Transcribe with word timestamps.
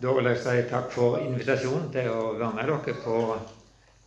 Da 0.00 0.12
vil 0.12 0.26
jeg 0.28 0.40
si 0.42 0.56
takk 0.68 0.90
for 0.92 1.14
invitasjonen 1.24 1.86
til 1.94 2.10
å 2.12 2.34
være 2.36 2.52
med 2.58 2.68
dere 2.68 2.96
på 3.00 3.20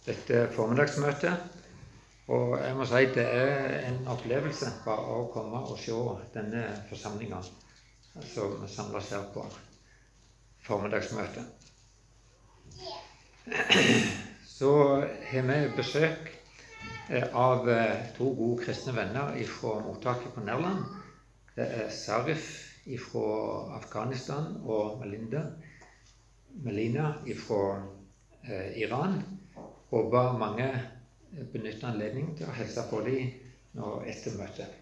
dette 0.06 0.44
formiddagsmøtet. 0.54 1.56
Og 2.30 2.52
jeg 2.62 2.76
må 2.78 2.86
si 2.86 3.08
det 3.16 3.26
er 3.26 3.74
en 3.88 3.98
opplevelse 4.14 4.70
bare 4.84 5.16
å 5.16 5.24
komme 5.34 5.64
og 5.66 5.80
se 5.82 5.96
denne 6.36 6.62
forsamlinga 6.92 7.40
som 8.30 8.68
samles 8.70 9.10
her 9.16 9.26
på 9.34 9.48
formiddagsmøtet. 10.68 11.50
Så 14.46 14.72
har 15.32 15.50
vi 15.50 15.60
besøk 15.74 16.30
eh, 17.10 17.26
av 17.34 17.66
eh, 17.72 18.12
to 18.18 18.30
gode 18.38 18.62
kristne 18.68 18.94
venner 18.94 19.34
fra 19.50 19.80
mottaket 19.88 20.36
på 20.38 20.46
Nærland. 20.46 20.86
Det 21.58 21.66
er 21.66 21.90
Sarif 21.90 22.50
fra 22.98 23.76
Afghanistan 23.78 24.56
og 24.64 25.00
Melinda, 25.02 25.44
Melina 26.54 27.14
fra 27.48 27.84
eh, 28.44 28.82
Iran. 28.82 29.22
Håper 29.90 30.38
mange 30.38 30.70
benytter 31.54 31.88
anledningen 31.92 32.36
til 32.38 32.50
å 32.50 32.56
hilse 32.58 32.84
på 32.90 33.02
dem 33.06 33.32
nå 33.78 34.00
etter 34.10 34.38
møtet. 34.38 34.76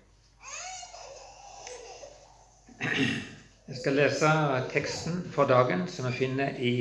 Jeg 3.68 3.80
skal 3.82 3.98
lese 4.00 4.32
teksten 4.72 5.22
for 5.34 5.50
dagen, 5.50 5.88
som 5.92 6.08
vi 6.08 6.14
finner 6.16 6.59
i 6.59 6.73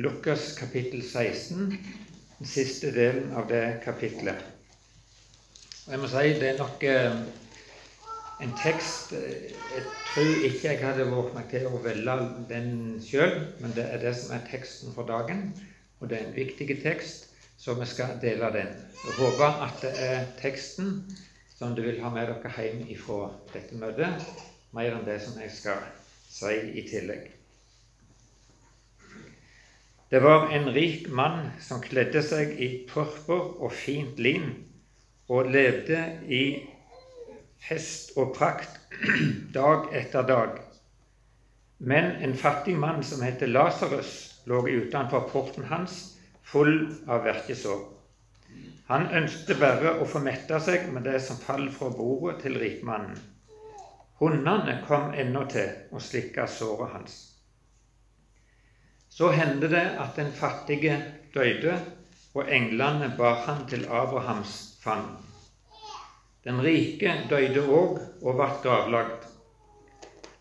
Lukas 0.00 0.52
kapittel 0.58 1.02
16, 1.02 1.74
den 2.38 2.48
siste 2.48 2.92
delen 2.94 3.32
av 3.36 3.48
det 3.50 3.80
kapitlet. 3.84 4.40
Og 5.84 5.92
jeg 5.92 6.00
må 6.00 6.08
si 6.08 6.30
det 6.40 6.54
er 6.54 6.60
nok 6.62 6.86
eh, 6.88 7.18
en 8.42 8.56
tekst 8.58 9.12
eh, 9.12 9.52
Jeg 9.74 9.84
tror 10.06 10.42
ikke 10.46 10.70
jeg 10.70 10.80
hadde 10.82 11.06
meg 11.10 11.46
til 11.50 11.66
å 11.66 11.80
velge 11.82 12.16
den 12.50 12.98
sjøl, 13.02 13.36
men 13.60 13.74
det 13.76 13.86
er 13.90 14.02
det 14.02 14.14
som 14.18 14.34
er 14.36 14.44
teksten 14.50 14.94
for 14.94 15.06
dagen. 15.08 15.48
Og 16.00 16.10
det 16.10 16.18
er 16.18 16.26
en 16.28 16.36
viktig 16.36 16.68
tekst, 16.82 17.30
så 17.58 17.74
vi 17.78 17.86
skal 17.88 18.18
dele 18.22 18.50
den. 18.54 18.74
Jeg 19.04 19.16
håper 19.18 19.62
at 19.66 19.78
det 19.82 19.92
er 19.98 20.26
teksten 20.40 21.00
som 21.54 21.74
du 21.74 21.82
vil 21.82 22.02
ha 22.02 22.10
med 22.10 22.28
dere 22.30 22.52
hjem 22.58 22.82
ifra 22.90 23.30
dette 23.54 23.78
møtet, 23.78 24.26
mer 24.74 24.96
enn 24.96 25.06
det 25.06 25.20
som 25.22 25.38
jeg 25.40 25.52
skal 25.54 25.82
si 26.28 26.54
i 26.74 26.84
tillegg. 26.88 27.30
Det 30.10 30.20
var 30.22 30.50
en 30.54 30.68
rik 30.74 31.08
mann 31.10 31.48
som 31.62 31.80
kledde 31.82 32.20
seg 32.22 32.52
i 32.62 32.68
purpur 32.90 33.56
og 33.64 33.72
fint 33.74 34.20
lin 34.22 34.50
og 35.32 35.48
levde 35.50 36.02
i 36.28 36.44
fest 37.64 38.12
og 38.20 38.34
prakt 38.36 38.80
dag 39.54 39.88
etter 39.96 40.26
dag. 40.28 40.58
Men 41.78 42.12
en 42.22 42.36
fattig 42.36 42.76
mann 42.78 43.02
som 43.04 43.22
heter 43.24 43.50
Lasarus, 43.50 44.12
lå 44.44 44.62
utenfor 44.68 45.28
porten 45.32 45.64
hans, 45.70 46.16
full 46.44 46.76
av 47.08 47.24
verkesår. 47.24 47.82
Han 48.88 49.08
ønsket 49.16 49.60
bare 49.60 49.94
å 50.00 50.06
få 50.08 50.20
metta 50.20 50.60
seg 50.60 50.90
med 50.92 51.06
det 51.08 51.16
som 51.24 51.40
falt 51.40 51.72
fra 51.72 51.88
bordet 51.90 52.42
til 52.44 52.58
rikmannen. 52.60 53.16
Hundene 54.20 54.76
kom 54.86 55.14
ennå 55.16 55.46
til 55.50 55.72
å 55.90 56.00
slikke 56.00 56.44
såret 56.48 56.92
hans. 56.92 57.16
Så 59.08 59.30
hendte 59.32 59.70
det 59.72 59.84
at 60.04 60.16
den 60.20 60.32
fattige 60.34 60.98
døde, 61.34 61.78
og 62.34 62.50
englene 62.50 63.12
bar 63.18 63.44
han 63.46 63.62
til 63.70 63.86
Abrahams 63.86 64.74
favn. 64.82 65.33
Den 66.44 66.60
rike 66.60 67.12
døde 67.30 67.62
òg 67.64 68.00
og 68.20 68.36
ble 68.36 68.48
gravlagt. 68.64 69.28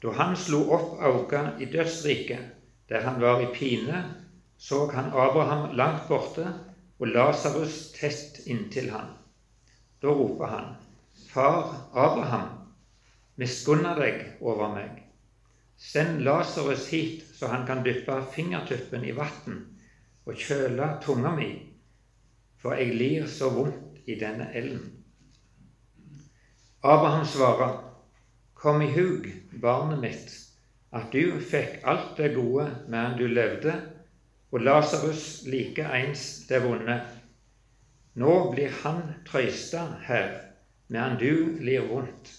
Da 0.03 0.11
han 0.17 0.33
slo 0.35 0.65
opp 0.75 0.97
auga 0.99 1.43
i 1.63 1.67
dødsriket, 1.71 2.49
der 2.91 3.05
han 3.07 3.21
var 3.21 3.39
i 3.39 3.47
pine, 3.55 4.01
så 4.57 4.85
han 4.91 5.13
Abraham 5.15 5.71
langt 5.79 6.09
borte 6.09 6.43
og 6.99 7.07
Lasarus 7.07 7.93
tett 7.95 8.41
inntil 8.51 8.89
han. 8.91 9.13
Da 10.03 10.11
roper 10.11 10.51
han, 10.51 10.67
Far 11.31 11.71
Abraham, 11.95 12.49
miskunna 13.39 13.93
deg 13.95 14.25
over 14.41 14.73
meg. 14.75 14.99
Send 15.79 16.21
Lasarus 16.27 16.89
hit, 16.91 17.23
så 17.31 17.47
han 17.51 17.63
kan 17.67 17.83
dyppe 17.87 18.19
fingertuppen 18.35 19.07
i 19.07 19.15
vann 19.15 19.63
og 20.23 20.35
kjøle 20.39 20.89
tunga 21.03 21.31
mi, 21.35 21.49
for 22.59 22.75
jeg 22.79 22.95
lir 22.99 23.25
så 23.27 23.49
vondt 23.55 24.03
i 24.07 24.19
denne 24.19 24.51
elden. 24.55 24.92
Abraham 26.85 27.25
svarer, 27.25 27.77
Kom 28.53 28.81
i 28.81 28.87
hug, 28.91 29.27
barnet 29.61 29.99
mitt, 30.01 30.31
at 30.91 31.13
du 31.15 31.39
fikk 31.39 31.77
alt 31.87 32.17
det 32.19 32.33
gode 32.35 32.65
medan 32.91 33.15
du 33.15 33.23
levde, 33.31 33.71
og 34.51 34.65
Lasarus 34.67 35.45
likeens 35.47 36.25
det 36.49 36.59
vonde. 36.65 36.97
Nå 38.19 38.35
blir 38.51 38.75
han 38.81 38.99
trøysta 39.29 39.85
her, 40.09 40.27
medan 40.91 41.15
du 41.23 41.55
lir 41.63 41.87
vondt. 41.87 42.33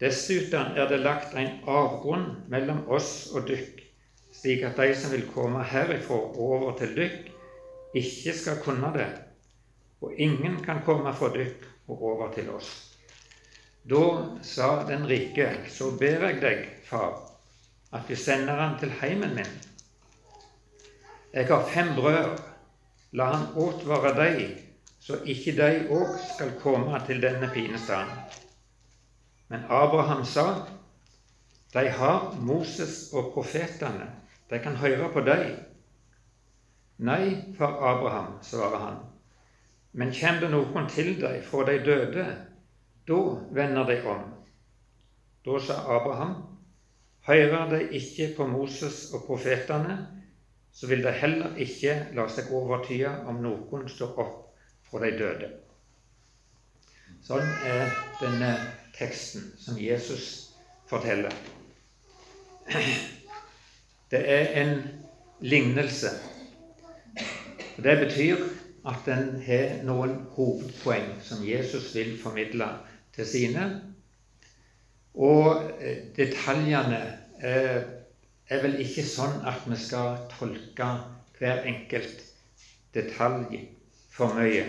Dessuten 0.00 0.72
er 0.72 0.88
det 0.88 1.02
lagt 1.04 1.36
en 1.36 1.60
avgrunn 1.68 2.26
mellom 2.48 2.86
oss 2.88 3.28
og 3.36 3.44
dykk, 3.52 3.84
slik 4.40 4.64
at 4.64 4.80
de 4.80 4.96
som 4.96 5.12
vil 5.12 5.28
komme 5.36 5.60
herifra 5.76 6.24
over 6.40 6.72
til 6.80 6.96
dykk, 7.02 7.32
ikke 8.00 8.40
skal 8.40 8.64
kunne 8.64 8.96
det, 8.96 9.12
og 10.00 10.16
ingen 10.16 10.62
kan 10.64 10.80
komme 10.88 11.12
fra 11.12 11.34
dykk 11.36 11.72
og 11.92 12.00
over 12.14 12.32
til 12.32 12.54
oss. 12.56 12.95
Da 13.88 14.28
sa 14.42 14.82
den 14.88 15.06
rike, 15.06 15.52
så 15.70 15.92
ber 15.94 16.24
jeg 16.26 16.40
deg, 16.42 16.62
far, 16.88 17.20
at 17.94 18.08
du 18.08 18.16
sender 18.18 18.58
han 18.58 18.78
til 18.80 18.90
heimen 19.00 19.36
min. 19.38 19.52
Jeg 21.32 21.46
har 21.46 21.68
fem 21.70 21.94
brød. 21.94 22.38
La 23.16 23.30
han 23.32 23.46
åtvare 23.54 24.10
deg, 24.16 24.40
så 25.00 25.20
ikke 25.24 25.54
de 25.56 25.68
òg 25.94 26.16
skal 26.34 26.50
komme 26.60 26.98
til 27.06 27.22
denne 27.22 27.46
pinestaden. 27.54 28.10
Men 29.48 29.62
Abraham 29.70 30.24
sa, 30.26 30.66
de 31.72 31.86
har 31.88 32.34
Moses 32.42 33.12
og 33.14 33.30
profetene, 33.36 34.08
de 34.50 34.58
kan 34.58 34.76
høre 34.82 35.08
på 35.14 35.22
deg. 35.22 35.54
Nei, 36.98 37.54
far 37.58 37.78
Abraham, 37.92 38.34
svarer 38.42 38.82
han, 38.82 38.98
men 39.92 40.12
kommer 40.12 40.42
det 40.42 40.50
noen 40.52 40.90
til 40.90 41.14
deg 41.20 41.42
fra 41.46 41.64
de 41.70 41.78
døde, 41.86 42.26
da 43.06 43.20
vender 43.54 43.84
de 43.84 44.00
om. 44.10 44.24
Da 45.46 45.58
sa 45.62 45.78
Abraham, 45.96 46.34
hører 47.26 47.70
de 47.70 47.82
ikke 47.98 48.32
på 48.36 48.46
Moses 48.46 49.12
og 49.14 49.26
profetene, 49.26 49.98
så 50.72 50.86
vil 50.86 51.04
de 51.04 51.12
heller 51.12 51.54
ikke 51.56 51.94
la 52.14 52.26
seg 52.28 52.50
overtyde 52.52 53.12
om 53.30 53.38
noen 53.42 53.86
står 53.88 54.18
opp 54.20 54.34
fra 54.90 55.00
de 55.06 55.12
døde. 55.18 55.52
Sånn 57.24 57.46
er 57.66 57.94
denne 58.20 58.50
teksten 58.94 59.48
som 59.58 59.78
Jesus 59.80 60.26
forteller. 60.90 61.32
Det 64.10 64.20
er 64.20 64.52
en 64.62 64.76
lignelse. 65.40 66.12
Det 67.76 67.96
betyr 68.02 68.44
at 68.86 69.08
den 69.08 69.40
har 69.42 69.80
noen 69.86 70.20
hovedpoeng 70.36 71.16
som 71.22 71.42
Jesus 71.46 71.90
vil 71.96 72.14
formidle 72.20 72.68
til 73.16 73.28
sine. 73.28 73.66
Og 75.16 75.62
eh, 75.80 76.08
detaljene 76.16 77.00
eh, 77.42 77.82
er 78.48 78.62
vel 78.62 78.78
ikke 78.84 79.04
sånn 79.06 79.40
at 79.48 79.64
vi 79.66 79.78
skal 79.80 80.20
tolke 80.32 80.90
hver 81.38 81.64
enkelt 81.68 82.22
detalj 82.96 83.62
for 84.12 84.36
mye. 84.36 84.64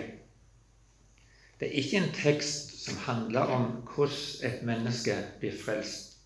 Det 1.59 1.68
er 1.68 1.80
ikke 1.81 2.02
en 2.02 2.13
tekst 2.16 2.75
som 2.84 3.00
handler 3.07 3.53
om 3.53 3.69
hvordan 3.90 4.50
et 4.50 4.63
menneske 4.68 5.16
blir 5.41 5.56
frelst. 5.57 6.18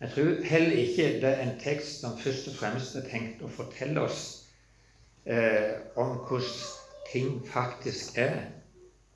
Jeg 0.00 0.10
tror 0.14 0.44
heller 0.44 0.76
ikke 0.76 1.08
det 1.22 1.30
er 1.30 1.42
en 1.44 1.58
tekst 1.60 2.00
som 2.02 2.18
først 2.18 2.48
og 2.50 2.56
fremst 2.58 2.96
er 2.98 3.06
tenkt 3.08 3.42
å 3.44 3.50
fortelle 3.52 4.02
oss 4.02 4.22
eh, 5.24 5.78
om 6.00 6.18
hvordan 6.26 6.80
ting 7.12 7.38
faktisk 7.46 8.18
er 8.18 8.48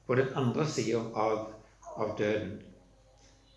på 0.07 0.15
den 0.15 0.31
andre 0.39 0.67
sida 0.71 1.03
av 1.19 1.58
av 1.99 2.17
døden. 2.19 2.63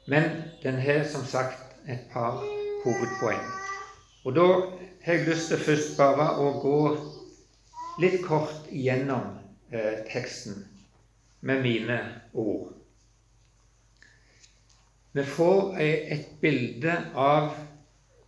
Men 0.07 0.31
den 0.63 0.79
har 0.81 1.03
som 1.03 1.25
sagt 1.25 1.75
et 1.87 2.09
par 2.13 2.41
hovedpoeng. 2.83 3.41
Og 4.25 4.35
da 4.35 4.47
har 5.05 5.13
jeg 5.13 5.27
lyst 5.27 5.49
til 5.49 5.61
først 5.61 5.97
bare 5.97 6.27
å 6.41 6.51
gå 6.61 6.77
litt 8.01 8.21
kort 8.25 8.69
igjennom 8.69 9.37
eh, 9.73 10.01
teksten 10.09 10.65
med 11.41 11.63
mine 11.65 11.97
ord. 12.33 12.69
Vi 15.11 15.23
får 15.27 15.75
et 15.83 16.27
bilde 16.41 16.93
av 17.19 17.51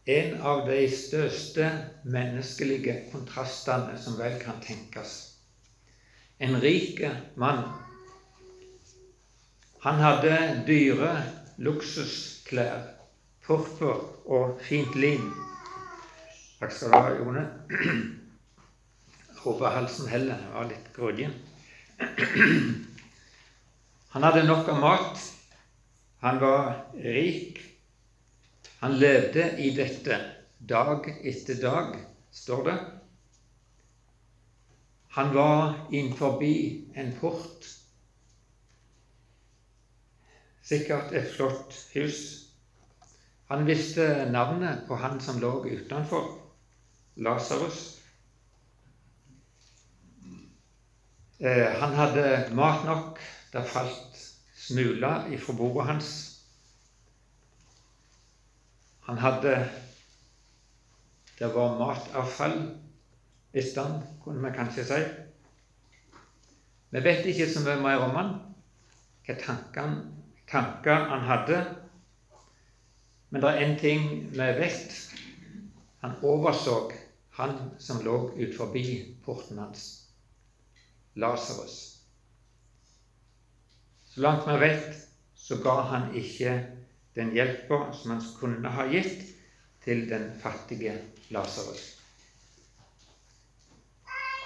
en 0.05 0.33
av 0.41 0.65
de 0.67 0.81
største 0.91 1.69
menneskelige 2.03 2.97
kontrastene 3.11 3.95
som 3.97 4.17
vel 4.19 4.35
kan 4.41 4.59
tenkes. 4.65 5.13
En 6.43 6.57
rik 6.59 6.99
mann 7.39 7.63
han 9.83 9.99
hadde 9.99 10.35
dyre 10.67 11.09
luksusklær, 11.59 12.85
purpur 13.43 14.05
og 14.31 14.61
fint 14.63 14.95
lin. 14.95 15.25
Takk 16.61 16.71
skal 16.71 16.93
du 16.93 16.95
ha, 16.95 17.09
Jone. 17.17 17.43
Håper 19.43 19.75
halsen 19.75 20.07
heller. 20.07 20.39
Jeg 20.39 20.53
var 20.53 20.69
litt 20.71 20.87
grudgen. 20.95 21.35
Han 24.15 24.23
hadde 24.23 24.45
nok 24.47 24.71
av 24.71 24.79
mat. 24.79 25.27
Han 26.23 26.39
var 26.39 26.71
rik. 27.03 27.59
Han 28.79 28.95
levde 29.03 29.49
i 29.59 29.75
dette 29.75 30.23
dag 30.63 31.11
etter 31.27 31.59
dag, 31.59 31.95
står 32.31 32.65
det. 32.69 32.79
Han 35.19 35.35
var 35.35 35.75
innenfor 35.91 36.39
en 36.95 37.15
port. 37.19 37.82
Sikkert 40.63 41.11
et 41.11 41.27
flott 41.27 41.75
hus. 41.93 42.19
Han 43.51 43.67
visste 43.67 44.29
navnet 44.31 44.85
på 44.87 44.95
han 44.95 45.19
som 45.21 45.41
lå 45.41 45.65
utenfor, 45.65 46.29
Lasarus. 47.15 47.81
Eh, 51.39 51.67
han 51.81 51.93
hadde 51.93 52.49
mat 52.55 52.85
nok. 52.87 53.19
Det 53.53 53.65
falt 53.69 54.17
smuler 54.55 55.27
ifra 55.35 55.53
bordet 55.53 55.85
hans. 55.85 56.11
Han 59.05 59.17
hadde 59.17 59.69
Det 61.39 61.47
var 61.53 61.79
matavfall, 61.79 62.59
visste 63.51 63.81
han, 63.81 64.03
kunne 64.23 64.47
vi 64.47 64.55
kanskje 64.55 64.83
si. 64.85 64.99
Vi 66.93 67.01
vet 67.03 67.25
ikke 67.25 67.47
så 67.49 67.63
mye 67.65 67.81
mer 67.81 68.03
om 68.05 68.13
han, 68.15 68.29
hva 69.25 69.35
tanker, 69.41 69.95
tanker 70.53 71.09
han 71.09 71.25
hadde. 71.27 71.59
Men 73.33 73.41
det 73.41 73.49
er 73.49 73.63
én 73.65 73.79
ting 73.81 74.09
vi 74.31 74.49
vet. 74.59 74.93
Han 76.03 76.19
overså 76.21 76.91
han 77.33 77.55
som 77.81 78.03
lå 78.05 78.17
ut 78.37 78.53
forbi 78.57 78.85
porten 79.25 79.57
hans, 79.57 79.85
Lasarus. 81.15 81.77
Så 84.05 84.21
langt 84.21 84.45
vi 84.47 84.57
vet, 84.61 84.97
så 85.35 85.57
ga 85.63 85.79
han 85.89 86.11
ikke 86.15 86.53
den 87.15 87.31
hjelpa 87.33 87.87
som 87.97 88.13
han 88.13 88.21
kunne 88.37 88.69
ha 88.69 88.85
gitt 88.91 89.25
til 89.85 90.05
den 90.09 90.29
fattige 90.41 90.93
Lasarus. 91.33 91.87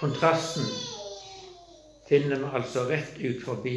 Kontrasten 0.00 0.64
finner 2.08 2.40
vi 2.40 2.54
altså 2.56 2.86
rett 2.88 3.18
ut 3.20 3.44
forbi 3.44 3.76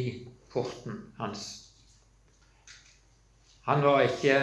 porten 0.52 1.02
hans. 1.18 1.71
Han 3.68 3.82
var 3.84 4.02
ikke 4.08 4.38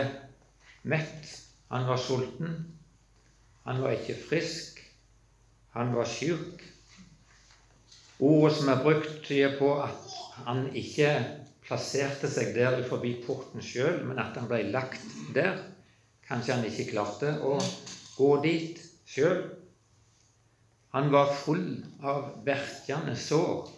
mett, 0.87 1.27
han 1.69 1.87
var 1.89 1.99
sulten. 1.99 2.59
Han 3.67 3.81
var 3.83 3.97
ikke 3.97 4.15
frisk, 4.29 4.79
han 5.75 5.91
var 5.95 6.07
sjuk. 6.09 6.63
Ordet 8.19 8.55
som 8.57 8.71
er 8.71 8.81
brukt, 8.83 9.19
tyder 9.27 9.57
på 9.59 9.73
at 9.83 10.15
han 10.47 10.65
ikke 10.75 11.11
plasserte 11.63 12.27
seg 12.31 12.55
der 12.55 12.79
forbi 12.87 13.13
porten 13.23 13.63
sjøl, 13.63 14.01
men 14.07 14.19
at 14.19 14.39
han 14.39 14.47
ble 14.49 14.63
lagt 14.73 15.05
der. 15.35 15.59
Kanskje 16.29 16.55
han 16.55 16.65
ikke 16.67 16.89
klarte 16.91 17.35
å 17.45 17.57
gå 18.15 18.29
dit 18.43 18.81
sjøl. 19.09 19.43
Han 20.95 21.11
var 21.13 21.29
full 21.43 21.83
av 22.01 22.31
verkende 22.45 23.13
sår. 23.19 23.69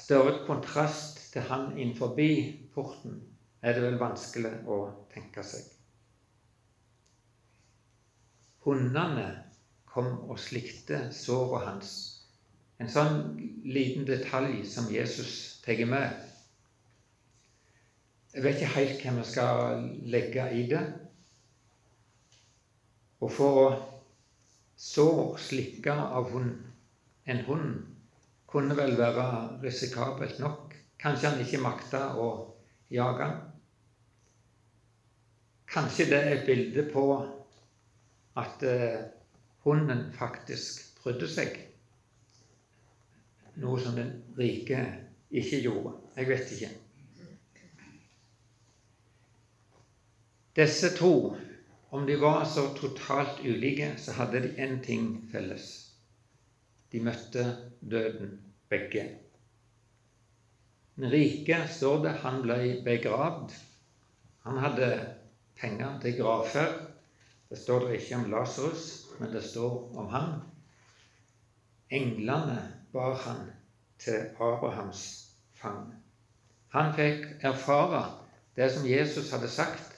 Større 0.00 0.38
kontrast 0.46 1.26
til 1.34 1.44
han 1.50 1.74
innenfor 1.76 2.14
porten 2.74 3.20
er 3.60 3.76
det 3.76 3.84
vel 3.84 3.98
vanskelig 4.00 4.52
å 4.70 4.80
tenke 5.12 5.44
seg. 5.44 5.66
Hundene 8.64 9.26
kom 9.90 10.10
og 10.30 10.38
slikte 10.40 11.06
såret 11.14 11.66
hans. 11.66 11.92
En 12.80 12.88
sånn 12.88 13.16
liten 13.64 14.06
detalj 14.08 14.62
som 14.68 14.88
Jesus 14.92 15.60
tar 15.64 15.80
med. 15.88 16.26
Jeg 18.32 18.44
vet 18.44 18.60
ikke 18.60 18.74
helt 18.76 19.04
hva 19.04 19.14
vi 19.16 19.24
skal 19.26 19.86
legge 20.12 20.44
i 20.56 20.66
det. 20.70 20.82
Å 23.20 23.28
få 23.28 23.50
sår 24.80 25.34
slikka 25.42 25.96
av 26.16 26.30
hund, 26.32 26.54
en 27.28 27.42
hund 27.48 27.74
kunne 28.50 28.76
vel 28.78 28.96
være 28.98 29.26
risikabelt 29.64 30.38
nok. 30.40 30.78
Kanskje 31.00 31.32
han 31.32 31.42
ikke 31.42 31.60
makta 31.64 32.06
å 32.20 32.30
den. 32.90 33.36
Kanskje 35.70 36.04
det 36.10 36.18
er 36.18 36.32
et 36.34 36.46
bilde 36.46 36.86
på 36.92 37.04
at 38.36 38.62
eh, 38.66 39.02
hunden 39.62 40.12
faktisk 40.12 40.96
brydde 41.02 41.28
seg. 41.30 41.58
Noe 43.60 43.78
som 43.82 43.94
den 43.98 44.10
rike 44.38 44.80
ikke 45.30 45.60
gjorde. 45.62 45.94
Jeg 46.16 46.28
vet 46.28 46.52
ikke. 46.56 46.70
Disse 50.58 50.90
to, 50.96 51.36
om 51.90 52.06
de 52.06 52.16
var 52.20 52.44
så 52.44 52.66
totalt 52.74 53.38
ulike, 53.46 53.94
så 53.98 54.12
hadde 54.18 54.42
de 54.42 54.54
én 54.58 54.80
ting 54.82 55.12
felles. 55.30 55.68
De 56.92 57.00
møtte 57.00 57.44
døden, 57.80 58.40
begge. 58.68 59.06
Den 61.00 61.10
rike, 61.10 61.56
står 61.68 62.02
det, 62.04 62.10
han 62.20 62.42
ble 62.44 62.56
begravd. 62.84 63.54
Han 64.44 64.58
hadde 64.60 64.88
penger 65.56 65.94
til 66.02 66.18
gravferd. 66.18 66.74
Det 67.48 67.56
står 67.58 67.86
det 67.86 67.94
ikke 67.96 68.18
om 68.18 68.26
Lasarus, 68.34 68.82
men 69.16 69.32
det 69.32 69.40
står 69.46 69.96
om 69.96 70.10
han. 70.12 70.34
Englene 71.88 72.58
bar 72.92 73.16
han 73.24 73.48
til 73.98 74.28
Abrahams 74.36 75.06
fang. 75.56 75.88
Han 76.76 76.92
fikk 76.92 77.24
erfare 77.48 78.02
det 78.60 78.68
som 78.74 78.84
Jesus 78.84 79.32
hadde 79.32 79.48
sagt 79.48 79.96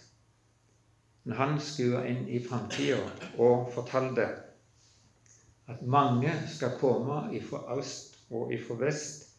når 1.26 1.38
han 1.40 1.58
skua 1.60 2.06
inn 2.06 2.28
i 2.30 2.38
framtida 2.46 3.02
og 3.42 3.72
fortalte 3.74 4.30
at 5.66 5.82
mange 5.82 6.30
skal 6.46 6.78
komme 6.78 7.24
ifra 7.34 7.66
øst 7.74 8.20
og 8.30 8.54
ifra 8.54 8.78
vest 8.86 9.31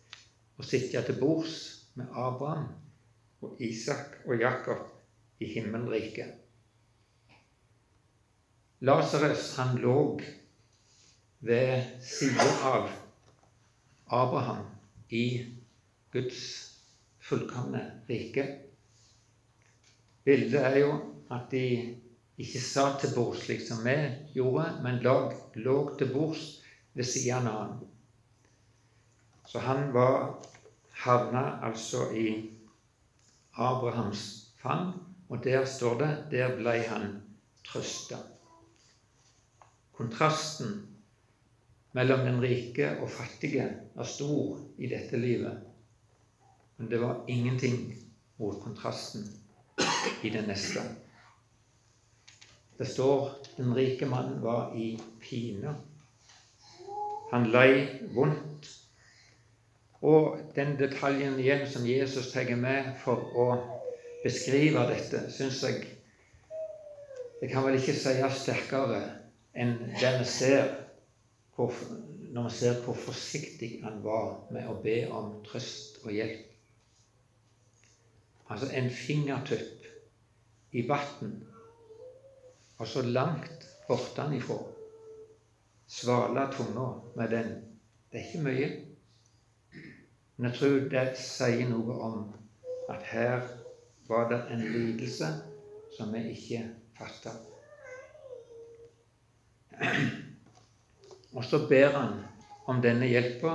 og 0.58 0.66
sitte 0.66 1.02
til 1.06 1.20
bords 1.20 1.58
med 1.96 2.06
Abraham 2.12 2.70
og 3.42 3.62
Isak 3.62 4.20
og 4.26 4.40
Jakob 4.40 4.88
i 5.40 5.50
himmelriket. 5.54 6.40
Lasarus, 8.84 9.56
han 9.56 9.78
lå 9.80 10.20
ved 11.40 11.84
sida 12.04 12.48
av 12.68 12.90
Abraham 14.12 14.66
i 15.10 15.26
Guds 16.12 16.44
fullkomne 17.24 17.84
rike. 18.10 18.46
Bildet 20.24 20.60
er 20.60 20.78
jo 20.84 20.92
at 21.32 21.48
de 21.52 21.66
ikke 22.44 22.62
sa 22.64 22.90
til 23.00 23.14
bords 23.16 23.46
slik 23.46 23.64
som 23.64 23.84
vi 23.86 23.96
gjorde, 24.36 24.68
men 24.84 25.02
lå 25.04 25.80
til 26.00 26.14
bords 26.14 26.46
ved 26.94 27.08
siden 27.08 27.48
av 27.48 27.60
ham. 27.60 27.82
Så 29.54 29.60
han 29.60 29.94
var 29.94 30.40
havna 30.90 31.60
altså 31.62 32.08
i 32.12 32.50
Abrahams 33.54 34.50
fang, 34.58 34.96
og 35.30 35.44
der 35.44 35.66
står 35.66 36.00
det 36.00 36.10
der 36.32 36.56
ble 36.58 36.74
han 36.88 37.22
trøsta. 37.62 38.18
Kontrasten 39.94 40.74
mellom 41.94 42.26
den 42.26 42.42
rike 42.42 42.90
og 42.98 43.14
fattige 43.14 43.70
er 43.94 44.10
stor 44.16 44.58
i 44.82 44.90
dette 44.90 45.22
livet. 45.22 45.62
Men 46.78 46.90
det 46.90 47.06
var 47.06 47.22
ingenting 47.30 47.94
mot 48.42 48.58
kontrasten 48.64 49.30
i 50.24 50.34
det 50.34 50.48
neste. 50.50 50.82
Det 52.78 52.90
står 52.90 53.36
den 53.58 53.76
rike 53.78 54.10
mannen 54.10 54.42
var 54.42 54.74
i 54.74 54.96
pine. 55.22 55.78
Han 57.30 57.52
lei 57.54 58.00
vondt. 58.18 58.80
Og 60.04 60.40
den 60.56 60.76
detaljen 60.80 61.38
igjen 61.40 61.64
som 61.70 61.86
Jesus 61.88 62.34
tar 62.34 62.50
med 62.60 62.92
for 63.04 63.24
å 63.40 63.48
beskrive 64.24 64.84
dette, 64.92 65.26
syns 65.32 65.64
jeg 65.64 65.90
Det 67.42 67.50
kan 67.52 67.66
vel 67.66 67.76
ikke 67.76 67.96
sies 67.96 68.38
sterkere 68.40 69.02
enn 69.60 69.74
det 70.00 70.12
vi 70.20 70.28
ser 70.32 70.70
hvor, 71.56 71.74
når 72.32 72.46
vi 72.48 72.54
ser 72.56 72.78
hvor 72.86 72.96
forsiktig 72.96 73.82
han 73.84 74.00
var 74.04 74.46
med 74.56 74.70
å 74.72 74.78
be 74.84 75.02
om 75.12 75.34
trøst 75.44 76.00
og 76.06 76.14
hjelp. 76.16 76.46
Altså 78.48 78.70
en 78.72 78.88
fingertupp 78.90 79.90
i 80.72 80.86
vann, 80.88 81.36
og 82.80 82.88
så 82.88 83.04
langt 83.04 83.68
bortenifra 83.90 84.62
svale 85.88 86.48
tunga 86.56 86.88
med 87.16 87.30
den. 87.30 87.54
Det 88.12 88.20
er 88.20 88.28
ikke 88.30 88.48
mye. 88.48 88.72
Men 90.36 90.50
jeg 90.50 90.58
tror 90.58 90.78
det 90.90 91.04
sier 91.22 91.68
noe 91.70 91.98
om 92.08 92.22
at 92.90 93.04
her 93.12 93.44
var 94.10 94.30
det 94.32 94.40
en 94.54 94.64
lidelse 94.66 95.30
som 95.98 96.14
vi 96.14 96.24
ikke 96.34 96.64
fatta. 96.98 97.36
Og 101.34 101.46
så 101.46 101.64
ber 101.70 101.96
han 101.98 102.20
om 102.70 102.82
denne 102.82 103.08
hjelpa, 103.10 103.54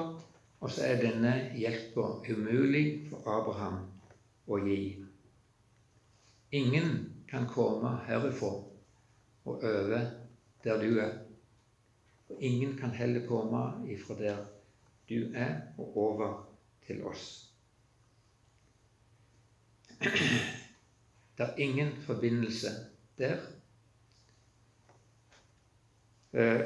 og 0.60 0.70
så 0.70 0.86
er 0.86 1.02
denne 1.02 1.34
hjelpa 1.58 2.08
umulig 2.26 2.86
for 3.10 3.26
Abraham 3.30 3.78
å 4.46 4.58
gi. 4.62 4.80
Ingen 6.58 6.94
kan 7.28 7.46
komme 7.50 7.98
herifra 8.06 8.54
og 9.48 9.64
over 9.64 10.10
der 10.64 10.82
du 10.82 10.98
er. 11.00 11.14
Og 12.28 12.42
ingen 12.42 12.76
kan 12.78 12.90
heller 12.90 13.26
komme 13.28 13.62
ifra 13.88 14.16
der 14.18 14.44
du 15.08 15.32
er, 15.34 15.72
og 15.78 15.96
over 15.96 16.47
til 16.88 17.04
oss. 17.06 17.28
Det 21.38 21.46
er 21.46 21.60
ingen 21.62 21.92
forbindelse 22.02 22.72
der. 23.18 23.38
Eh, 26.32 26.60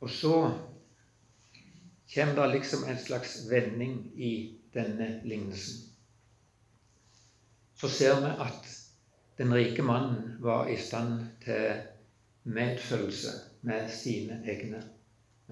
og 0.00 0.10
så 0.10 0.58
kommer 2.14 2.34
det 2.34 2.52
liksom 2.54 2.84
en 2.88 2.98
slags 2.98 3.50
vending 3.50 4.20
i 4.20 4.58
denne 4.74 5.20
lignelsen. 5.24 5.88
Så 7.74 7.88
ser 7.88 8.20
vi 8.20 8.30
at 8.42 8.70
den 9.38 9.54
rike 9.54 9.82
mannen 9.82 10.36
var 10.42 10.68
i 10.68 10.76
stand 10.76 11.26
til 11.44 11.82
medfølelse 12.42 13.28
med 13.62 13.90
sine 13.90 14.42
egne, 14.46 14.82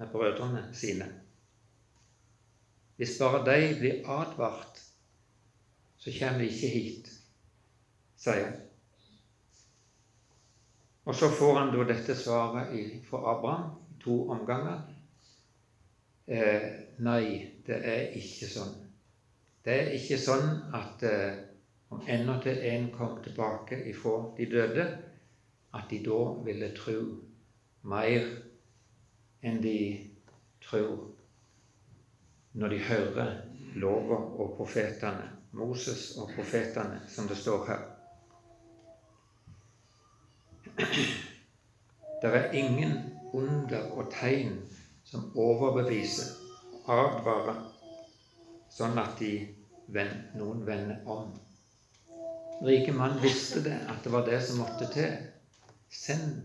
brødrene 0.05 0.69
sine. 0.73 1.07
Hvis 2.97 3.17
bare 3.19 3.43
de 3.45 3.75
blir 3.79 4.09
advart, 4.09 4.79
så 5.97 6.11
kommer 6.19 6.39
de 6.39 6.49
ikke 6.49 6.69
hit, 6.73 7.09
sier 8.17 8.45
han. 8.45 8.55
Og 11.07 11.15
så 11.15 11.29
får 11.29 11.59
han 11.59 11.73
da 11.73 11.83
dette 11.87 12.15
svaret 12.15 12.71
fra 13.07 13.21
Abraham 13.31 13.69
i 13.93 13.99
to 14.03 14.29
omganger. 14.29 14.81
Eh, 16.27 16.65
nei, 16.99 17.23
det 17.67 17.77
er 17.79 18.17
ikke 18.19 18.49
sånn. 18.51 18.73
Det 19.63 19.75
er 19.75 19.93
ikke 19.95 20.17
sånn 20.19 20.49
at 20.75 21.05
eh, 21.07 21.37
om 21.95 22.03
ennå 22.07 22.35
til 22.43 22.59
en 22.71 22.89
kom 22.91 23.21
tilbake 23.23 23.79
ifra 23.87 24.17
de 24.37 24.49
døde, 24.51 24.87
at 25.73 25.87
de 25.89 26.01
da 26.03 26.19
ville 26.43 26.73
tro 26.75 26.97
mer 27.87 28.27
enn 29.47 29.61
de 29.63 29.77
tror 30.67 31.07
når 32.57 32.73
de 32.73 32.79
hører 32.89 33.33
lova 33.77 34.17
og 34.41 34.55
profetene, 34.57 35.29
Moses 35.57 36.09
og 36.17 36.31
profetene, 36.35 36.99
som 37.07 37.27
det 37.29 37.37
står 37.37 37.65
her. 37.69 37.85
Det 42.21 42.33
er 42.33 42.51
ingen 42.51 42.97
under 43.33 43.91
og 43.93 44.11
tegn 44.13 44.57
som 45.05 45.29
overbeviser, 45.37 46.33
advarer, 46.89 47.61
sånn 48.73 48.97
at 49.01 49.21
de, 49.21 49.31
noen 50.35 50.65
vender 50.67 51.05
om. 51.05 51.31
Rike 52.65 52.93
mann 52.93 53.19
visste 53.21 53.61
det, 53.63 53.77
at 53.87 54.03
det 54.03 54.11
var 54.11 54.25
det 54.25 54.41
som 54.43 54.63
måtte 54.63 54.89
til. 54.91 55.13
Send 55.93 56.41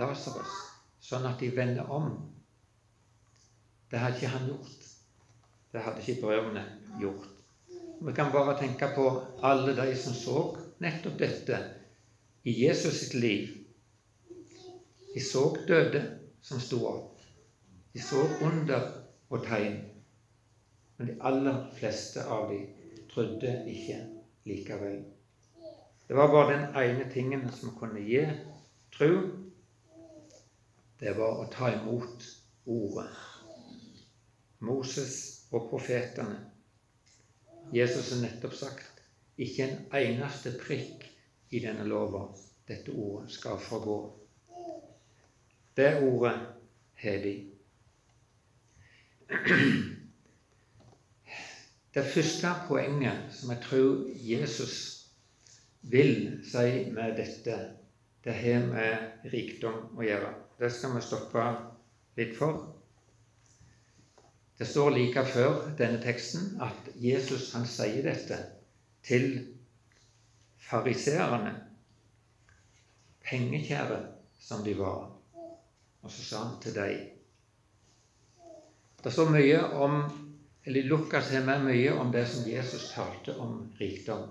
Lasarus, 0.00 0.56
sånn 1.04 1.28
at 1.28 1.40
de 1.42 1.50
vender 1.54 1.90
om. 1.92 2.14
Det 3.90 3.98
hadde 3.98 4.16
ikke 4.16 4.32
han 4.36 4.48
gjort. 4.48 4.88
Det 5.72 5.80
hadde 5.80 6.00
ikke 6.00 6.20
brødrene 6.20 6.64
gjort. 7.00 7.28
Vi 8.00 8.12
kan 8.12 8.32
bare 8.32 8.58
tenke 8.58 8.88
på 8.94 9.06
alle 9.42 9.76
de 9.76 9.96
som 9.96 10.14
så 10.14 10.42
nettopp 10.80 11.18
dette 11.18 11.58
i 12.44 12.54
Jesus 12.64 13.00
sitt 13.00 13.14
liv. 13.14 13.48
De 15.14 15.20
så 15.20 15.56
døde 15.68 16.02
som 16.42 16.60
sto 16.60 16.84
opp. 16.86 17.20
De 17.92 18.02
så 18.02 18.22
under 18.46 18.86
og 19.30 19.44
tegn. 19.44 19.82
Men 20.96 21.10
de 21.10 21.16
aller 21.20 21.66
fleste 21.74 22.24
av 22.24 22.48
dem 22.50 22.68
trodde 23.10 23.56
ikke 23.66 23.98
likevel. 24.46 25.02
Det 26.08 26.16
var 26.16 26.30
bare 26.30 26.54
den 26.54 26.76
ene 26.82 27.10
tingen 27.12 27.50
som 27.52 27.74
kunne 27.78 28.00
gi 28.06 28.22
tro. 28.96 29.10
Det 31.00 31.12
var 31.18 31.42
å 31.42 31.50
ta 31.52 31.72
imot 31.74 32.24
ordet. 32.66 33.10
Moses 34.60 35.46
og 35.50 35.68
profetene. 35.70 36.38
Jesus 37.74 38.12
har 38.12 38.22
nettopp 38.24 38.54
sagt 38.56 39.00
ikke 39.40 39.66
en 39.66 39.76
eneste 39.96 40.52
prikk 40.60 41.06
i 41.50 41.62
denne 41.64 41.86
lova 41.88 42.26
dette 42.70 42.92
ordet 42.92 43.32
skal 43.34 43.58
forgå. 43.58 43.96
Det 45.76 46.02
ordet 46.02 46.34
har 47.02 47.22
de. 47.24 47.34
Det 51.94 52.04
første 52.14 52.52
poenget 52.68 53.32
som 53.34 53.50
jeg 53.50 53.62
tror 53.64 54.04
Jesus 54.14 54.76
vil 55.80 56.42
si 56.46 56.90
med 56.94 57.16
dette, 57.18 57.56
det 58.24 58.34
har 58.36 58.66
med 58.66 59.30
rikdom 59.32 59.96
å 59.96 60.04
gjøre. 60.04 60.34
Det 60.60 60.70
skal 60.70 60.94
vi 60.94 61.02
stoppe 61.02 61.46
litt 62.20 62.36
for. 62.36 62.79
Det 64.60 64.66
står 64.68 64.90
like 64.92 65.22
før 65.24 65.70
denne 65.78 66.02
teksten 66.02 66.58
at 66.60 66.90
Jesus 67.00 67.46
han 67.54 67.64
sier 67.64 68.02
dette 68.04 68.36
til 69.08 69.30
fariseerne, 70.60 71.54
pengekjære 73.24 74.02
som 74.36 74.60
de 74.66 74.76
var. 74.76 75.08
Og 76.04 76.12
så 76.12 76.26
sa 76.26 76.44
han 76.44 76.60
til 76.60 76.76
deg 76.76 77.00
Det 79.00 79.12
står 79.14 79.32
mye 79.32 79.64
om 79.80 79.96
eller 80.68 80.82
Lukas 80.92 81.32
har 81.32 81.46
med 81.48 81.64
mye 81.64 81.96
om 81.96 82.12
det 82.12 82.26
som 82.28 82.44
Jesus 82.44 82.90
talte 82.92 83.38
om 83.40 83.62
rikdom. 83.80 84.28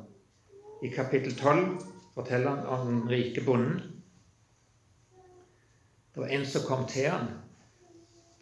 I 0.85 0.93
kapittel 0.93 1.33
12 1.33 1.79
forteller 2.13 2.49
han 2.49 2.67
om 2.67 2.87
den 2.87 3.09
rike 3.09 3.41
bonden. 3.41 4.03
Det 6.13 6.21
var 6.21 6.37
en 6.37 6.45
som 6.45 6.67
kom 6.69 6.85
til 6.85 7.09
han 7.09 7.31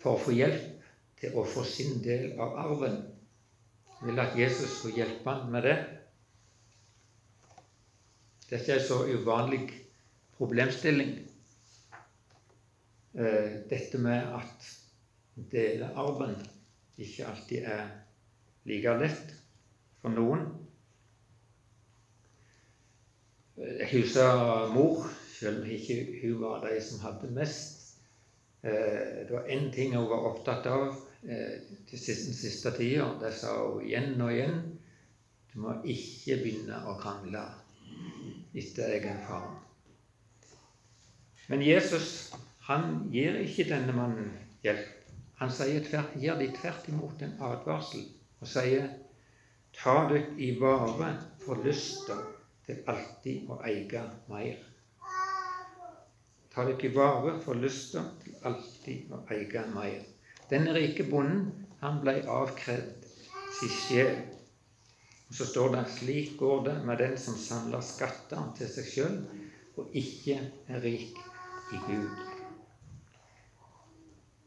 for 0.04 0.18
å 0.18 0.26
få 0.28 0.36
hjelp 0.36 0.77
til 1.22 1.38
å 1.38 1.46
få 1.48 1.64
sin 1.66 2.02
del 2.06 2.36
av 2.42 2.58
arven. 2.62 3.00
Vil 4.04 4.20
at 4.22 4.36
Jesus 4.38 4.78
skulle 4.78 5.02
hjelpe 5.02 5.34
ham 5.34 5.50
med 5.54 5.66
det. 5.66 5.78
Dette 8.48 8.72
er 8.72 8.80
en 8.80 8.86
så 8.86 9.00
uvanlig 9.10 9.64
problemstilling. 10.38 11.16
Eh, 13.18 13.58
dette 13.70 13.98
med 13.98 14.30
at 14.38 14.70
dele 15.52 15.90
arven 15.98 16.38
ikke 16.98 17.26
alltid 17.26 17.66
er 17.66 17.90
like 18.70 18.94
lett 19.02 19.34
for 20.02 20.14
noen. 20.14 20.46
Jeg 23.58 23.90
husker 23.90 24.70
mor, 24.70 25.08
selv 25.34 25.64
om 25.64 25.70
ikke 25.74 25.98
hun 26.22 26.40
var 26.44 26.62
de 26.68 26.78
som 26.82 27.02
hadde 27.02 27.34
mest. 27.34 27.98
Eh, 28.62 29.26
det 29.26 29.34
var 29.34 29.50
én 29.50 29.72
ting 29.74 29.98
hun 29.98 30.10
var 30.10 30.30
opptatt 30.30 30.70
av 30.70 30.92
Eh, 30.94 31.07
til 31.22 32.02
den 32.02 32.36
siste 32.38 32.72
tida. 32.78 33.08
Det 33.22 33.34
sa 33.34 33.54
hun 33.60 33.86
igjen 33.86 34.22
og 34.22 34.34
igjen. 34.34 34.60
Du 35.54 35.62
må 35.64 35.78
ikke 35.84 36.38
begynne 36.44 36.84
å 36.86 36.98
krangle 37.00 37.46
etter 38.58 38.94
egen 38.98 39.24
far. 39.26 39.50
Men 41.48 41.64
Jesus 41.64 42.30
han 42.68 43.08
gir 43.14 43.38
ikke 43.40 43.70
denne 43.70 43.94
mannen 43.96 44.32
hjelp. 44.66 44.94
Han 45.40 45.54
tvert, 45.54 46.16
gir 46.18 46.36
de 46.36 46.48
tvert 46.52 46.88
imot 46.92 47.22
en 47.22 47.36
advarsel 47.40 48.04
og 48.42 48.50
sier 48.50 48.90
ta 49.78 49.94
dere 50.10 50.34
i 50.42 50.50
vare 50.60 51.12
for 51.44 51.62
lysta 51.64 52.18
til 52.66 52.82
alltid 52.92 53.48
å 53.54 53.60
eie 53.70 54.04
mer. 54.28 54.58
Ta 56.52 56.66
dere 56.68 56.90
i 56.90 56.94
vare 56.96 57.38
for 57.46 57.56
lysta 57.56 58.04
til 58.24 58.36
alltid 58.50 59.14
å 59.14 59.22
eie 59.32 59.66
mer. 59.76 60.02
Denne 60.50 60.74
rike 60.76 61.04
bonden 61.10 61.68
han 61.82 62.00
ble 62.04 62.22
avkrevd 62.32 63.06
sin 63.58 63.74
sjel. 63.74 64.14
Og 65.28 65.36
Så 65.36 65.46
står 65.50 65.74
det 65.76 65.84
slik 65.98 66.38
går 66.40 66.64
det 66.70 66.76
med 66.88 67.04
den 67.04 67.18
som 67.20 67.36
samler 67.36 67.84
skatter 67.84 68.52
til 68.58 68.72
seg 68.72 68.88
sjøl 68.94 69.18
og 69.78 69.96
ikke 69.96 70.40
er 70.72 70.82
rik 70.82 71.20
i 71.76 71.82
Gud. 71.84 72.24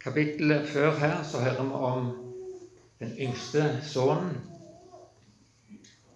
Kapittelet 0.01 0.69
før 0.73 0.97
her 0.97 1.19
så 1.29 1.43
hører 1.45 1.69
vi 1.69 1.83
om 1.91 2.09
den 3.01 3.13
yngste 3.21 3.67
sønnen 3.85 4.39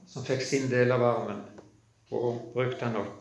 som 0.09 0.25
fikk 0.25 0.43
sin 0.47 0.71
del 0.73 0.95
av 0.95 1.05
armen 1.05 1.43
og 2.15 2.55
brukte 2.55 2.87
den 2.87 2.97
opp. 3.03 3.21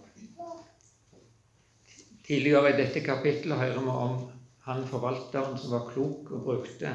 Tidligere 2.23 2.71
i 2.71 2.77
dette 2.79 3.03
kapittelet 3.03 3.59
hører 3.59 3.83
vi 3.83 3.95
om 4.05 4.17
han 4.63 4.85
forvalteren 4.87 5.57
som 5.59 5.73
var 5.75 5.89
klok 5.89 6.31
og 6.31 6.45
brukte 6.45 6.93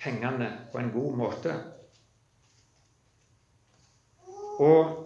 pengene 0.00 0.50
på 0.72 0.78
en 0.78 0.90
god 0.92 1.16
måte. 1.16 1.54
Og 4.60 5.00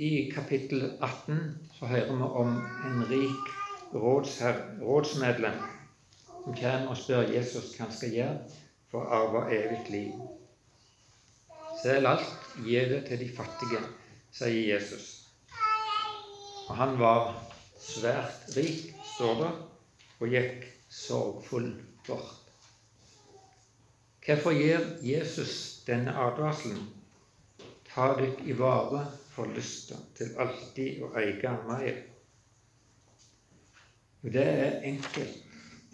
I 0.00 0.30
kapittel 0.32 0.96
18 0.96 1.42
så 1.76 1.90
hører 1.90 2.16
vi 2.16 2.30
om 2.44 2.56
en 2.88 3.04
rik 3.10 3.52
rådsmedlem 3.92 5.60
som 6.44 6.56
kommer 6.56 6.88
og 6.88 6.96
spør 6.96 7.34
Jesus 7.34 7.74
hva 7.74 7.84
han 7.84 7.94
skal 7.94 8.16
gjøre 8.16 8.58
for 8.90 9.04
å 9.04 9.20
arve 9.20 9.44
evig 9.54 9.82
liv. 9.92 10.16
Selg 11.82 12.08
alt, 12.08 12.50
gi 12.64 12.80
det 12.90 13.04
til 13.08 13.20
de 13.20 13.28
fattige, 13.36 13.84
sier 14.32 14.72
Jesus. 14.72 15.06
Og 16.68 16.76
han 16.80 16.96
var 17.00 17.34
svært 17.80 18.52
rik, 18.56 18.94
står 19.14 19.40
det, 19.44 19.54
og 20.20 20.32
gikk 20.32 20.68
sorgfull 20.90 21.72
bort. 22.06 22.36
Hvorfor 24.26 24.52
gir 24.52 24.80
Jesus 25.02 25.82
denne 25.86 26.14
advarselen? 26.18 26.82
Ta 27.90 28.12
dykk 28.18 28.42
i 28.46 28.54
vare 28.58 29.04
for 29.32 29.50
lysta 29.54 29.96
til 30.18 30.34
alltid 30.38 31.02
å 31.02 31.10
eie 31.18 31.54
mer. 31.66 32.02
Jo, 34.22 34.30
det 34.30 34.44
er 34.46 34.82
enkelt. 34.90 35.46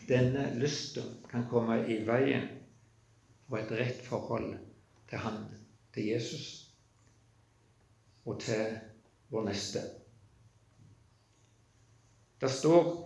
Denne 0.07 0.50
lysta 0.61 1.03
kan 1.31 1.49
komme 1.50 1.81
i 1.91 1.99
veien 2.07 2.49
for 3.49 3.59
et 3.59 3.73
rett 3.79 4.03
forhold 4.07 4.53
til 5.11 5.19
Han, 5.19 5.41
til 5.95 6.12
Jesus 6.12 6.47
og 8.26 8.41
til 8.43 8.76
vår 9.31 9.49
neste. 9.49 9.83
Det 12.41 12.50
står 12.50 13.06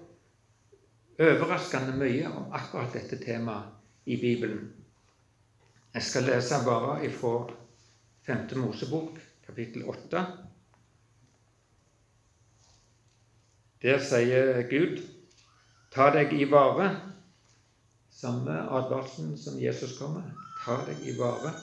overraskende 1.20 1.96
mye 2.00 2.28
om 2.28 2.48
akkurat 2.56 2.94
dette 2.96 3.18
temaet 3.20 4.08
i 4.08 4.16
Bibelen. 4.20 4.70
Jeg 5.94 6.06
skal 6.06 6.28
lese 6.30 6.62
bare 6.64 7.00
ifra 7.04 7.34
5. 8.26 8.56
Mosebok, 8.62 9.18
kapittel 9.46 9.84
8. 9.90 10.24
Der 13.82 14.02
sier 14.04 14.62
Gud, 14.70 15.00
ta 15.92 16.10
deg 16.14 16.32
i 16.36 16.48
vare 16.48 16.90
samme 18.20 18.68
advarselen 18.68 19.36
som 19.38 19.60
Jesus 19.60 19.98
kommer. 19.98 20.22
Ta 20.64 20.76
deg 20.84 21.00
i 21.08 21.14
vare, 21.16 21.54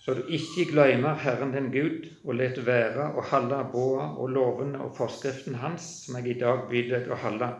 så 0.00 0.14
du 0.16 0.22
ikke 0.32 0.70
glemmer 0.70 1.18
Herren 1.20 1.52
din 1.52 1.68
Gud, 1.74 2.06
og 2.24 2.38
let 2.38 2.62
være 2.64 3.10
å 3.12 3.24
holde 3.32 3.58
boa 3.72 4.06
og 4.16 4.32
lovene 4.32 4.80
og 4.80 4.94
forskriften 4.96 5.58
Hans, 5.60 5.88
som 6.06 6.16
jeg 6.16 6.36
i 6.36 6.38
dag 6.40 6.64
byr 6.70 6.92
deg 6.94 7.10
å 7.12 7.18
holde. 7.20 7.50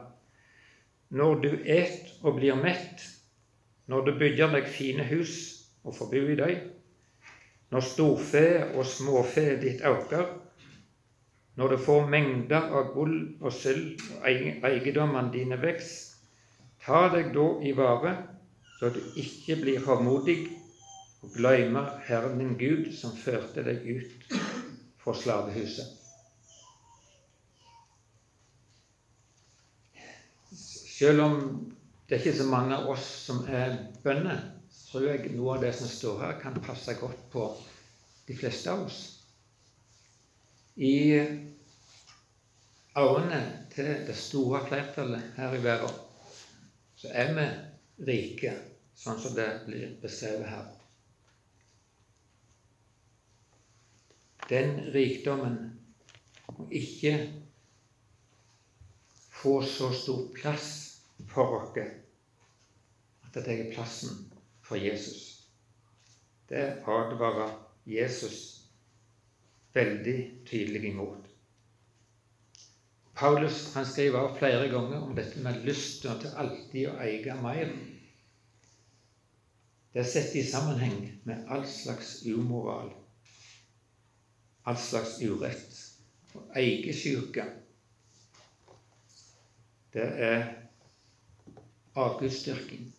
Når 1.11 1.35
du 1.45 1.51
et 1.65 2.11
og 2.23 2.41
blir 2.41 2.59
mett, 2.59 3.05
når 3.87 4.07
du 4.07 4.17
bygger 4.19 4.51
deg 4.57 4.67
fine 4.67 5.07
hus 5.07 5.37
og 5.87 5.95
får 5.95 6.11
bo 6.11 6.25
i 6.33 6.39
dem, 6.41 6.65
når 7.71 7.87
storfe 7.87 8.47
og 8.75 8.87
småfe 8.87 9.47
ditt 9.63 9.85
øker, 9.87 10.27
når 11.57 11.73
du 11.73 11.79
får 11.87 12.11
mengder 12.11 12.73
av 12.79 12.93
gull 12.95 13.17
og 13.41 13.53
sølv 13.55 14.03
og 14.19 14.27
eiendommene 14.29 15.33
dine 15.33 15.59
vekst, 15.63 16.17
Ta 16.87 17.09
deg 17.11 17.33
da 17.35 17.45
i 17.67 17.73
vare, 17.75 18.13
så 18.79 18.93
du 18.95 19.01
ikke 19.19 19.57
blir 19.59 19.81
håndmodig 19.83 20.37
og 21.25 21.33
glemmer 21.35 21.97
Herren 22.07 22.39
din 22.39 22.53
Gud, 22.61 22.93
som 22.95 23.17
førte 23.19 23.65
deg 23.67 23.83
ut 23.91 24.37
fra 25.03 25.15
slavehuset. 25.19 26.06
Selv 30.97 31.21
om 31.21 31.41
det 32.09 32.15
er 32.15 32.23
ikke 32.23 32.39
så 32.39 32.47
mange 32.49 32.77
av 32.77 32.87
oss 32.89 33.05
som 33.27 33.43
er 33.53 33.75
bønder, 34.05 34.39
tror 34.87 35.03
jeg 35.11 35.35
noe 35.35 35.57
av 35.57 35.65
det 35.67 35.75
som 35.77 35.91
står 35.91 36.23
her, 36.23 36.39
kan 36.41 36.57
passe 36.65 36.95
godt 36.97 37.27
på 37.35 37.43
de 38.29 38.37
fleste 38.39 38.73
av 38.73 38.87
oss. 38.87 39.01
I 40.77 41.19
øynene 42.97 43.43
til 43.75 43.91
det 44.09 44.17
store 44.17 44.63
flertallet 44.65 45.37
her 45.37 45.59
i 45.59 45.61
verden 45.67 46.01
så 46.97 47.13
er 47.13 47.35
vi 47.37 47.45
rike, 48.09 48.55
sånn 48.97 49.21
som 49.21 49.37
det 49.37 49.51
blir 49.67 49.93
beskrevet 50.01 50.49
her. 50.49 50.73
Den 54.49 54.79
rikdommen 54.97 55.61
må 56.57 56.71
ikke 56.73 57.19
få 59.43 59.59
så 59.61 59.93
stor 59.93 60.29
plass 60.33 60.86
for 61.37 61.59
oss 61.61 61.77
at 61.77 63.35
det 63.35 63.45
tar 63.45 63.73
plassen 63.75 64.33
for 64.65 64.81
Jesus. 64.81 65.49
Det 66.49 66.83
advarer 66.89 67.53
Jesus 67.85 68.69
veldig 69.77 70.19
tydelig 70.49 70.85
imot. 70.91 71.27
Paulus 73.17 73.75
han 73.75 73.87
skriver 73.87 74.35
flere 74.39 74.69
ganger 74.69 75.01
om 75.01 75.15
dette 75.17 75.41
med 75.45 75.65
lysten 75.65 76.21
til 76.21 76.33
alltid 76.37 76.89
å 76.91 76.97
eie 77.05 77.37
mer. 77.41 77.71
Det 79.93 80.03
er 80.03 80.09
sett 80.09 80.35
i 80.37 80.45
sammenheng 80.45 80.99
med 81.29 81.49
all 81.53 81.65
slags 81.69 82.19
umoral, 82.29 82.91
all 84.65 84.77
slags 84.77 85.17
urett 85.25 85.81
og 86.37 86.57
eiesyke. 86.61 87.47
Det 89.97 90.05
er 90.05 90.66
avgudsdyrking. 91.97 92.93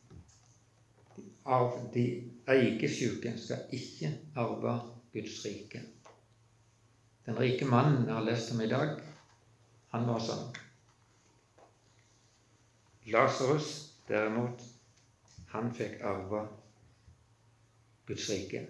Av 1.48 1.76
de 1.94 2.06
eiesyke 2.52 3.34
skal 3.40 3.76
ikke 3.76 4.12
arve 4.36 4.74
Guds 5.14 5.40
rike. 5.46 5.84
Den 7.28 7.40
rike 7.40 7.68
mannen 7.68 8.08
jeg 8.08 8.16
har 8.16 8.26
lest 8.26 8.52
om 8.56 8.62
i 8.64 8.70
dag, 8.72 8.98
han 9.94 10.08
var 10.08 10.24
sånn. 10.24 10.48
Lasarus, 13.12 13.70
derimot, 14.08 14.64
han 15.54 15.70
fikk 15.76 16.02
arve 16.08 16.44
Guds 18.08 18.28
rike. 18.32 18.66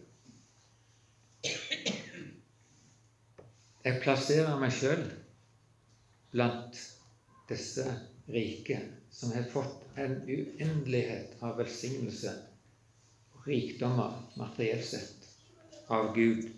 Jeg 3.88 4.02
plasserer 4.04 4.60
meg 4.60 4.74
sjøl 4.76 5.06
blant 6.34 6.78
disse 7.50 7.86
rike 8.28 8.82
som 9.10 9.32
har 9.32 9.44
fått 9.44 9.98
en 9.98 10.16
uendelighet 10.28 11.38
av 11.40 11.58
velsignelse 11.58 12.34
og 13.34 13.48
rikdommer 13.48 14.18
materielt 14.38 14.86
sett 14.86 15.28
av 15.88 16.12
Gud. 16.16 16.50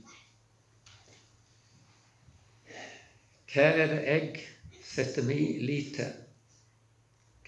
Hva 3.50 3.66
er 3.66 3.94
det 3.94 4.02
jeg 4.06 4.82
setter 4.86 5.26
min 5.26 5.62
lit 5.66 5.96
til? 5.98 6.12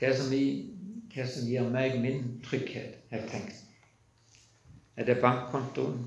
Hva 0.02 0.14
som, 0.18 0.32
hva 1.14 1.28
som 1.30 1.50
gir 1.50 1.68
meg 1.74 2.00
min 2.02 2.24
trygghet, 2.46 2.98
har 3.12 3.22
jeg 3.22 3.30
tenkt. 3.30 3.60
Er 4.98 5.06
det 5.10 5.22
bankkontoen, 5.22 6.02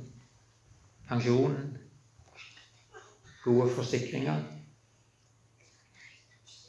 pensjonen, 1.08 1.76
gode 3.44 3.70
forsikringer? 3.74 4.42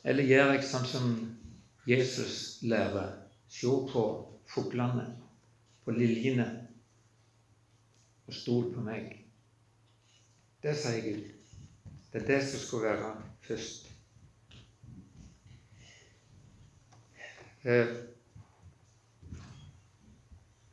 Eller 0.06 0.30
gjør 0.30 0.54
jeg 0.54 0.68
sånn 0.70 0.88
som 0.89 1.13
Jesus 1.89 2.38
lærer? 2.65 3.15
Se 3.50 3.72
på 3.91 4.04
fuglene, 4.50 5.06
på 5.86 5.94
liljene, 5.96 6.46
og 8.26 8.34
stol 8.34 8.70
på 8.74 8.84
meg. 8.86 9.12
Det 10.62 10.74
sier 10.78 11.02
Gud. 11.06 11.26
Det 12.12 12.22
er 12.22 12.28
det 12.30 12.41
som 12.48 12.62
skulle 12.62 12.89
være 12.94 13.12
først. 13.46 13.91
Eh, 17.65 17.88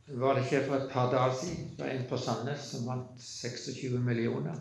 var 0.07 0.35
det 0.35 0.45
ikke 0.45 0.66
for 0.66 0.77
et 0.77 0.90
par 0.92 1.11
dager 1.12 1.35
siden 1.40 1.71
det 1.71 1.85
var 1.85 1.90
en 1.90 2.09
på 2.09 2.16
Sandnes 2.21 2.66
som 2.68 2.87
vant 2.87 3.21
26 3.21 4.01
millioner 4.01 4.59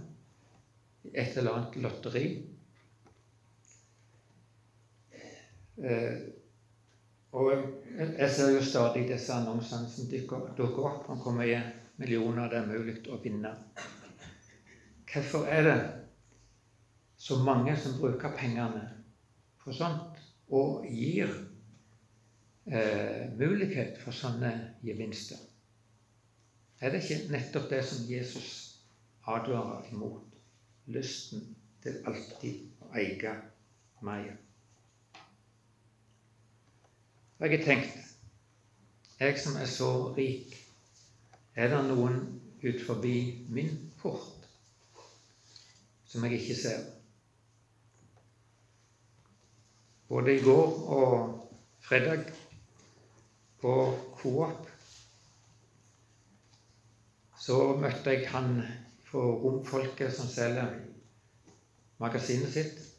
i 1.04 1.12
et 1.14 1.38
eller 1.38 1.58
annet 1.58 1.76
lotteri. 1.84 2.26
Eh, 5.12 5.34
og 7.32 7.48
jeg 7.98 8.30
ser 8.30 8.52
jo 8.54 8.64
stadig 8.66 9.08
disse 9.10 9.34
annonsene 9.34 9.90
som 9.90 10.10
dukker 10.58 10.90
opp 10.90 11.10
om 11.10 11.22
hvor 11.24 11.36
mye 11.38 11.62
millioner 12.02 12.52
det 12.52 12.60
er 12.60 12.70
mulig 12.70 12.98
å 13.10 13.18
vinne. 13.24 13.54
Hvorfor 15.12 15.48
er 15.50 15.66
det 15.68 15.78
så 17.22 17.38
mange 17.44 17.76
som 17.78 18.00
bruker 18.00 18.34
pengene 18.38 18.82
på 19.62 19.74
sånt 19.76 20.22
og 20.52 20.86
gir 20.90 21.30
eh, 22.66 23.30
mulighet 23.38 24.00
for 24.02 24.16
sånne 24.16 24.52
gevinster. 24.86 25.40
Er 26.82 26.94
det 26.94 27.04
ikke 27.04 27.32
nettopp 27.32 27.70
det 27.70 27.84
som 27.86 28.08
Jesus 28.10 28.50
advarer 29.30 29.86
imot? 29.94 30.34
Lysten 30.92 31.44
til 31.84 32.00
alltid 32.10 32.82
å 32.82 32.90
eie 32.98 33.36
mer. 34.02 34.34
Jeg 37.42 37.50
har 37.58 37.64
tenkt 37.66 37.94
Jeg 39.20 39.38
som 39.42 39.56
er 39.58 39.66
så 39.66 39.88
rik, 40.14 40.52
er 41.58 41.72
det 41.72 41.80
noen 41.88 42.20
ut 42.62 42.84
forbi 42.86 43.14
min 43.50 43.72
port 43.98 44.46
som 46.06 46.28
jeg 46.28 46.38
ikke 46.38 46.58
ser. 46.60 46.84
Både 50.12 50.36
i 50.38 50.44
går 50.46 50.78
og 51.00 51.18
fredag 51.82 52.30
på 53.66 53.74
Coop 54.22 54.70
så 57.42 57.60
møtte 57.82 58.14
jeg 58.20 58.30
han 58.36 58.54
fra 59.10 59.26
romfolket 59.48 60.14
som 60.14 60.30
selger 60.30 60.78
magasinet 62.06 62.54
sitt. 62.54 62.91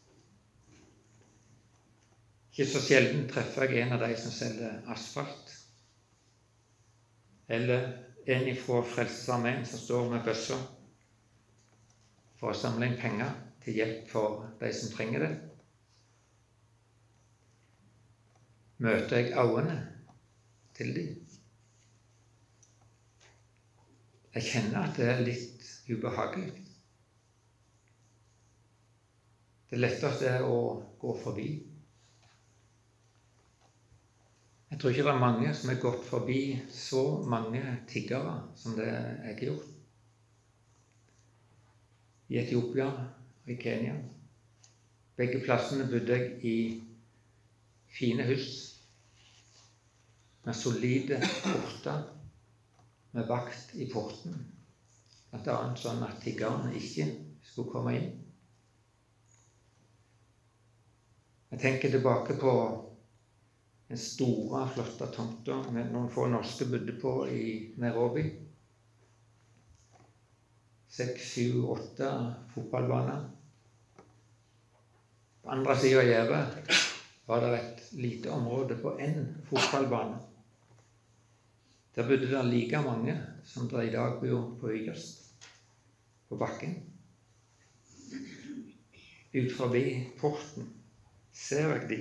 Ikke 2.53 2.67
så 2.69 2.83
sjelden 2.85 3.25
treffer 3.33 3.71
jeg 3.73 3.87
en 3.87 3.95
av 3.97 4.03
de 4.05 4.11
som 4.21 4.35
selger 4.37 4.83
asfalt. 4.93 5.55
Eller 7.49 7.89
en 8.29 8.51
fra 8.61 8.83
Frelsesarmeen 8.85 9.65
som 9.67 9.81
står 9.81 10.11
med 10.13 10.27
bøssa 10.29 10.61
for 12.39 12.53
å 12.53 12.59
samle 12.59 12.91
inn 12.91 13.01
penger 13.01 13.33
til 13.65 13.81
hjelp 13.81 14.05
for 14.13 14.45
de 14.61 14.71
som 14.77 14.93
trenger 14.93 15.27
det. 15.27 15.33
møter 18.83 19.17
jeg 19.17 19.33
øynene 19.39 19.77
til 20.75 20.95
dem. 20.97 21.11
Jeg 24.35 24.43
kjenner 24.49 24.87
at 24.89 24.97
det 24.97 25.09
er 25.13 25.21
litt 25.21 25.67
ubehagelig. 25.93 26.49
Det 29.71 29.79
letteste 29.79 30.29
er 30.29 30.47
å 30.49 30.57
gå 31.01 31.15
forbi. 31.21 31.47
Jeg 34.73 34.81
tror 34.81 34.91
ikke 34.91 35.03
det 35.05 35.13
er 35.13 35.21
mange 35.21 35.51
som 35.53 35.69
har 35.69 35.81
gått 35.83 36.05
forbi 36.09 36.37
så 36.73 37.01
mange 37.29 37.61
tiggere 37.91 38.39
som 38.57 38.73
det 38.79 38.87
jeg 38.89 39.27
har 39.27 39.41
gjort. 39.45 39.67
I 42.33 42.39
Etiopia 42.41 42.87
og 42.89 43.51
i 43.53 43.57
Kenya. 43.61 43.99
Begge 45.21 45.43
plassene 45.45 45.85
bodde 45.91 46.17
jeg 46.17 46.31
i 46.49 46.55
fine 47.93 48.25
hus 48.31 48.47
med 50.47 50.57
solide 50.57 51.19
porter 51.43 52.07
med 53.13 53.29
vakt 53.29 53.75
i 53.77 53.91
porten, 53.93 54.39
bl.a. 55.35 55.59
sånn 55.77 56.01
at 56.07 56.23
tiggerne 56.25 56.73
ikke 56.79 57.11
skulle 57.45 57.75
komme 57.75 57.93
inn. 57.99 58.09
Jeg 61.53 61.61
tenker 61.61 61.93
tilbake 61.93 62.39
på 62.41 62.55
den 63.89 63.99
store, 63.99 64.65
flotte 64.75 65.09
tomta 65.13 65.59
med 65.75 65.91
noen 65.93 66.11
få 66.13 66.27
norske 66.31 66.67
bodde 66.71 66.95
på 67.01 67.13
i 67.29 67.45
Nairobi. 67.83 68.25
Seks, 70.93 71.29
syv, 71.35 71.59
åtte 71.75 72.09
fotballbaner. 72.55 73.25
På 75.43 75.51
andre 75.51 75.77
sida 75.77 76.03
av 76.03 76.09
gjerdet 76.09 76.77
var 77.27 77.43
det 77.43 77.53
et 77.59 77.83
lite 77.99 78.31
område 78.31 78.77
på 78.81 78.95
én 79.01 79.27
fotballbane. 79.49 80.21
Der 81.95 82.09
bodde 82.09 82.31
det 82.31 82.43
like 82.49 82.81
mange 82.85 83.17
som 83.45 83.69
det 83.69 83.87
i 83.89 83.93
dag 83.93 84.21
bor 84.21 84.55
på 84.61 84.73
Ygerst, 84.73 85.45
på 86.29 86.39
bakken. 86.41 86.79
Ut 89.33 89.53
forbi 89.57 89.85
porten 90.21 90.73
ser 91.33 91.73
jeg 91.75 91.89
de. 91.89 92.01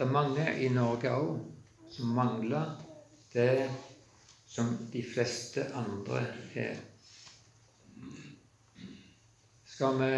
Det 0.00 0.06
er 0.06 0.12
mange 0.16 0.44
i 0.64 0.68
Norge 0.72 1.10
òg 1.12 1.40
som 1.92 2.12
mangler 2.16 2.70
det 3.34 3.66
som 4.48 4.70
de 4.94 5.02
fleste 5.04 5.66
andre 5.76 6.22
har. 6.54 6.78
Skal 9.68 9.98
vi 10.00 10.08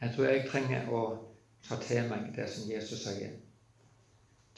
Jeg 0.00 0.10
tror 0.16 0.26
jeg 0.26 0.48
trenger 0.48 0.90
å 0.90 1.02
ta 1.68 1.78
til 1.84 2.10
meg 2.10 2.26
det 2.34 2.48
som 2.50 2.66
Jesus 2.72 3.04
sier. 3.06 3.38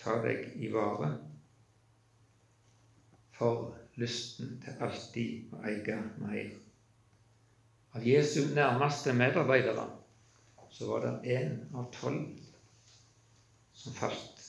Ta 0.00 0.16
deg 0.24 0.48
i 0.56 0.72
vare 0.72 1.12
for 3.36 3.74
lysten 4.00 4.56
til 4.64 4.86
alltid 4.88 5.52
å 5.52 5.66
eie 5.68 5.98
mer. 6.24 6.56
Av 7.92 8.08
Jesu 8.08 8.46
nærmeste 8.56 9.12
medarbeidere 9.20 9.90
så 10.72 10.88
var 10.94 11.04
det 11.10 11.36
én 11.36 11.58
av 11.76 11.92
tolv 11.92 12.39
som 13.80 13.96
falt, 13.96 14.46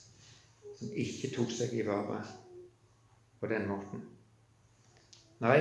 som 0.80 0.92
ikke 0.92 1.32
tok 1.36 1.52
seg 1.56 1.74
i 1.78 1.86
vare 1.88 2.20
på 3.40 3.50
den 3.52 3.68
måten. 3.70 4.04
Nei, 5.42 5.60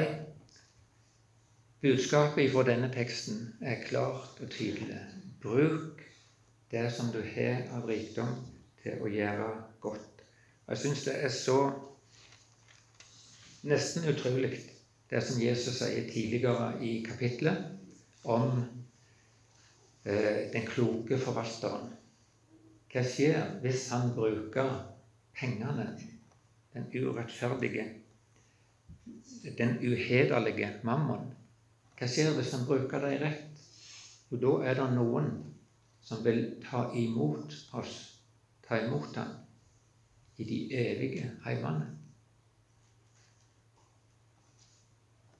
budskapet 1.80 2.50
fra 2.52 2.64
denne 2.68 2.90
teksten 2.92 3.46
er 3.64 3.84
klart 3.86 4.40
og 4.42 4.50
tydelig. 4.52 5.00
Bruk 5.40 6.02
det 6.70 6.90
som 6.94 7.12
du 7.14 7.22
har 7.22 7.70
av 7.76 7.86
rikdom, 7.88 8.34
til 8.80 9.02
å 9.04 9.08
gjøre 9.12 9.48
godt. 9.82 10.22
Jeg 10.70 10.80
syns 10.80 11.02
det 11.04 11.16
er 11.20 11.32
så 11.34 11.56
nesten 13.68 14.06
utrolig, 14.08 14.54
det 15.10 15.20
som 15.26 15.40
Jesus 15.42 15.80
sier 15.82 16.06
tidligere 16.08 16.70
i 16.86 17.00
kapitlet 17.04 17.66
om 18.24 18.62
eh, 20.06 20.46
den 20.54 20.64
kloke 20.68 21.18
forvalteren. 21.20 21.90
Hva 22.90 23.02
skjer 23.06 23.60
hvis 23.62 23.84
han 23.94 24.10
bruker 24.16 24.70
pengene, 25.38 25.86
den 26.74 26.88
urettferdige, 26.90 27.84
den 29.58 29.76
uhederlige 29.78 30.72
mammon? 30.86 31.28
Hva 31.98 32.08
skjer 32.10 32.34
hvis 32.34 32.50
han 32.56 32.66
bruker 32.66 33.06
dem 33.06 33.22
rett? 33.22 33.62
Jo, 34.30 34.40
da 34.42 34.56
er 34.70 34.80
det 34.80 34.88
noen 34.96 35.30
som 36.02 36.24
vil 36.26 36.42
ta 36.64 36.88
imot 36.96 37.54
oss, 37.78 37.96
ta 38.66 38.80
imot 38.82 39.14
ham 39.20 39.36
i 40.40 40.46
de 40.48 40.60
evige 40.74 41.30
heimene. 41.44 41.92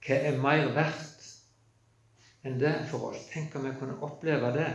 Hva 0.06 0.22
er 0.30 0.38
mer 0.42 0.70
verdt 0.76 1.26
enn 2.46 2.62
det 2.62 2.76
for 2.90 3.10
oss? 3.10 3.26
Tenk 3.32 3.58
om 3.58 3.66
jeg 3.66 3.78
kunne 3.80 3.98
oppleve 4.06 4.54
det. 4.54 4.70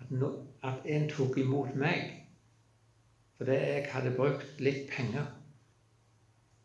At, 0.00 0.10
at 0.62 0.84
en 0.84 1.08
tok 1.08 1.38
imot 1.40 1.76
meg 1.78 2.16
fordi 3.40 3.56
jeg 3.56 3.86
hadde 3.88 4.12
brukt 4.16 4.58
litt 4.60 4.90
penger 4.92 5.30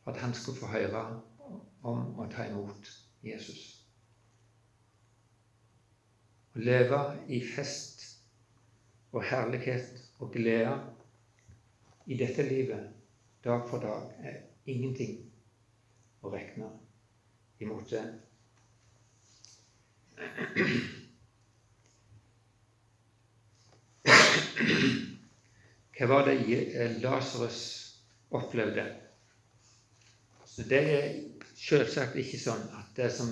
for 0.04 0.12
at 0.12 0.20
han 0.26 0.34
skulle 0.36 0.60
få 0.60 0.72
høre 0.74 1.04
om 1.88 2.02
å 2.20 2.26
ta 2.34 2.48
imot 2.50 2.90
Jesus. 3.24 3.62
Å 6.56 6.60
leve 6.60 7.00
i 7.32 7.40
fest 7.46 8.04
og 9.16 9.24
herlighet 9.30 10.04
og 10.20 10.36
glede 10.36 10.76
i 12.06 12.20
dette 12.20 12.44
livet 12.44 12.92
dag 13.46 13.64
for 13.70 13.80
dag 13.80 14.12
er 14.20 14.42
ingenting 14.68 15.18
å 16.26 16.34
regne 16.36 16.74
imot 17.64 17.96
det. 17.96 18.06
Hva 25.96 26.08
var 26.12 26.28
det 26.28 26.38
Lasarus 27.04 27.60
opplevde? 28.36 28.86
Så 30.46 30.64
Det 30.70 30.82
er 30.96 31.08
selvsagt 31.56 32.16
ikke 32.20 32.40
sånn 32.40 32.64
at 32.80 32.92
det 32.96 33.10
som 33.12 33.32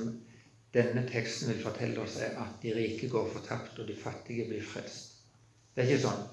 denne 0.73 1.03
teksten 1.07 1.51
vil 1.51 1.61
fortelle 1.63 2.01
oss, 2.01 2.17
er 2.19 2.35
at 2.41 2.57
de 2.63 2.73
rike 2.73 3.07
går 3.11 3.29
fortapt, 3.35 3.77
og 3.79 3.87
de 3.87 3.95
fattige 3.95 4.47
blir 4.49 4.63
frelst. 4.65 5.19
Det 5.75 5.83
er 5.83 5.91
ikke 5.91 6.07
sånn. 6.07 6.23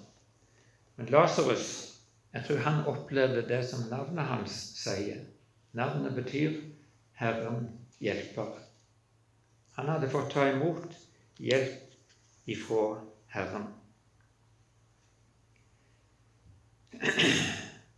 Men 0.96 1.12
Lasarus, 1.12 1.66
jeg 2.32 2.46
tror 2.46 2.62
han 2.64 2.82
opplevde 2.90 3.44
det 3.48 3.60
som 3.68 3.86
navnet 3.90 4.26
hans 4.30 4.56
sier. 4.80 5.22
Navnet 5.76 6.16
betyr 6.16 6.56
Herren 7.20 7.68
hjelper. 8.02 8.54
Han 9.76 9.92
hadde 9.92 10.10
fått 10.10 10.32
ta 10.34 10.48
imot 10.50 10.96
hjelp 11.38 12.48
ifra 12.50 12.86
Herren. 13.34 13.68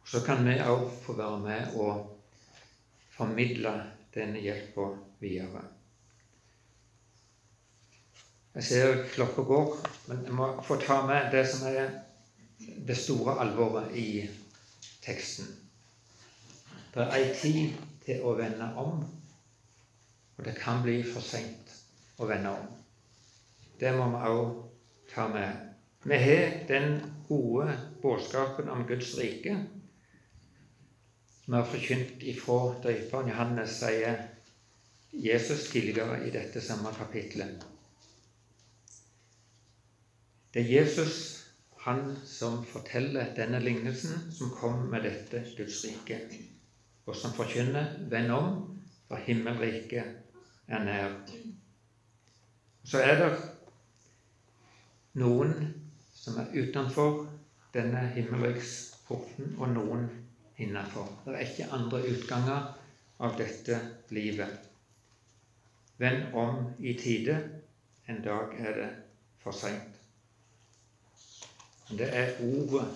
Så 0.04 0.20
kan 0.26 0.44
vi 0.46 0.58
òg 0.60 0.88
få 1.02 1.16
være 1.18 1.38
med 1.42 1.76
og 1.80 2.18
formidle 3.16 3.72
denne 4.14 4.40
hjelpa 4.42 4.90
videre. 5.20 5.62
Jeg 8.54 8.64
ser 8.64 8.98
klokka 9.14 9.42
går, 9.48 9.74
men 10.08 10.24
jeg 10.26 10.34
må 10.36 10.48
få 10.62 10.76
ta 10.76 11.00
med 11.06 11.30
det 11.32 11.46
som 11.48 11.66
er 11.70 11.88
det 12.86 12.96
store 12.96 13.38
alvoret 13.40 13.94
i 13.96 14.28
teksten. 15.02 15.48
Det 16.94 17.02
er 17.02 17.16
ei 17.16 17.30
tid 17.34 17.78
til 18.04 18.20
å 18.28 18.34
vende 18.36 18.68
om, 18.76 19.00
og 20.36 20.44
det 20.44 20.54
kan 20.60 20.82
bli 20.84 20.98
for 21.06 21.24
seint 21.24 21.72
å 22.20 22.28
vende 22.28 22.52
om. 22.52 22.68
Det 23.80 23.94
må 23.96 24.10
vi 24.12 24.28
òg 24.28 24.52
ta 25.14 25.26
med. 25.32 25.72
Vi 26.04 26.18
har 26.20 26.60
den 26.68 27.00
gode 27.28 27.72
budskapen 28.02 28.68
om 28.68 28.86
Guds 28.86 29.14
rike. 29.18 29.56
Vi 31.46 31.52
har 31.52 31.64
forkynt 31.64 32.22
ifra 32.22 32.58
døperen 32.82 33.28
Johannes, 33.28 33.80
sier 33.82 34.28
Jesus 35.12 35.68
tidligere 35.70 36.22
i 36.26 36.30
dette 36.30 36.60
samme 36.60 36.92
kapitlet. 36.96 37.66
Det 40.54 40.62
er 40.62 40.70
Jesus, 40.70 41.44
han 41.82 42.16
som 42.24 42.62
forteller 42.64 43.34
denne 43.36 43.58
lignelsen, 43.60 44.30
som 44.32 44.52
kom 44.54 44.86
med 44.92 45.02
dette 45.08 45.42
Guds 45.56 45.82
rike, 45.84 46.20
og 47.06 47.16
som 47.16 47.32
forkynner 47.32 47.98
'Vend 48.08 48.30
om, 48.30 48.78
for 49.08 49.16
himmelriket 49.16 50.04
er 50.68 50.84
nær'. 50.84 51.32
Så 52.84 52.98
er 52.98 53.18
det 53.18 53.38
noen 55.14 55.74
som 56.14 56.38
er 56.38 56.54
utenfor 56.54 57.41
denne 57.74 58.06
himmelriksporten, 58.14 59.54
og 59.58 59.72
noen 59.74 60.06
innenfor. 60.60 61.08
Det 61.24 61.34
er 61.34 61.46
ikke 61.46 61.70
andre 61.72 62.02
utganger 62.12 62.68
av 63.22 63.38
dette 63.38 63.78
livet. 64.10 64.68
Vend 66.02 66.34
om 66.34 66.64
i 66.78 66.94
tide. 66.98 67.38
En 68.10 68.22
dag 68.22 68.54
er 68.58 68.78
det 68.80 68.88
for 69.42 69.54
seint. 69.54 69.98
Det 71.92 72.08
er 72.16 72.40
ordet 72.42 72.88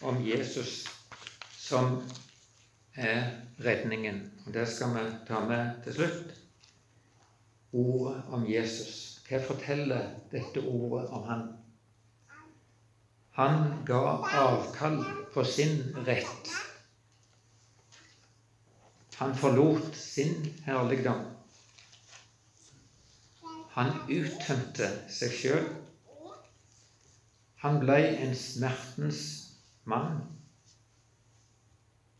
om 0.00 0.20
Jesus 0.24 0.86
som 1.58 1.98
er 2.94 3.30
redningen. 3.64 4.22
Og 4.46 4.54
Det 4.54 4.68
skal 4.68 4.94
vi 4.94 5.04
ta 5.28 5.40
med 5.44 5.82
til 5.84 5.94
slutt. 5.94 6.34
Ordet 7.72 8.22
om 8.28 8.46
Jesus. 8.50 9.20
Hva 9.28 9.42
forteller 9.44 10.14
dette 10.32 10.62
ordet 10.64 11.08
om 11.12 11.26
han? 11.28 11.42
Han 13.38 13.84
ga 13.86 13.98
avkall 14.34 15.04
på 15.34 15.44
sin 15.44 15.94
rett. 16.06 16.48
Han 19.14 19.36
forlot 19.38 19.94
sin 19.94 20.40
herligdom. 20.64 21.20
Han 23.76 23.92
uttømte 24.10 24.88
seg 25.18 25.36
sjøl. 25.36 25.68
Han 27.62 27.78
blei 27.84 28.08
en 28.26 28.34
smertens 28.34 29.22
mann. 29.86 30.18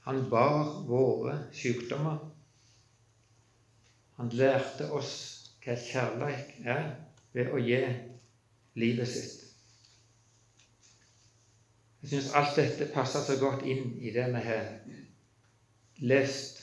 Han 0.06 0.22
bar 0.30 0.70
våre 0.86 1.40
sykdommer. 1.50 2.22
Han 4.22 4.30
lærte 4.38 4.86
oss 5.02 5.12
hva 5.66 5.74
kjærleik 5.82 6.54
er 6.62 6.88
ved 7.34 7.50
å 7.50 7.66
gi 7.66 7.82
livet 8.78 9.16
sitt. 9.16 9.47
Jeg 12.02 12.10
syns 12.12 12.34
alt 12.38 12.54
dette 12.56 12.86
passer 12.94 13.24
så 13.26 13.34
godt 13.40 13.64
inn 13.66 13.96
i 13.98 14.12
det 14.14 14.28
vi 14.30 14.42
har 14.44 14.68
lest, 16.06 16.60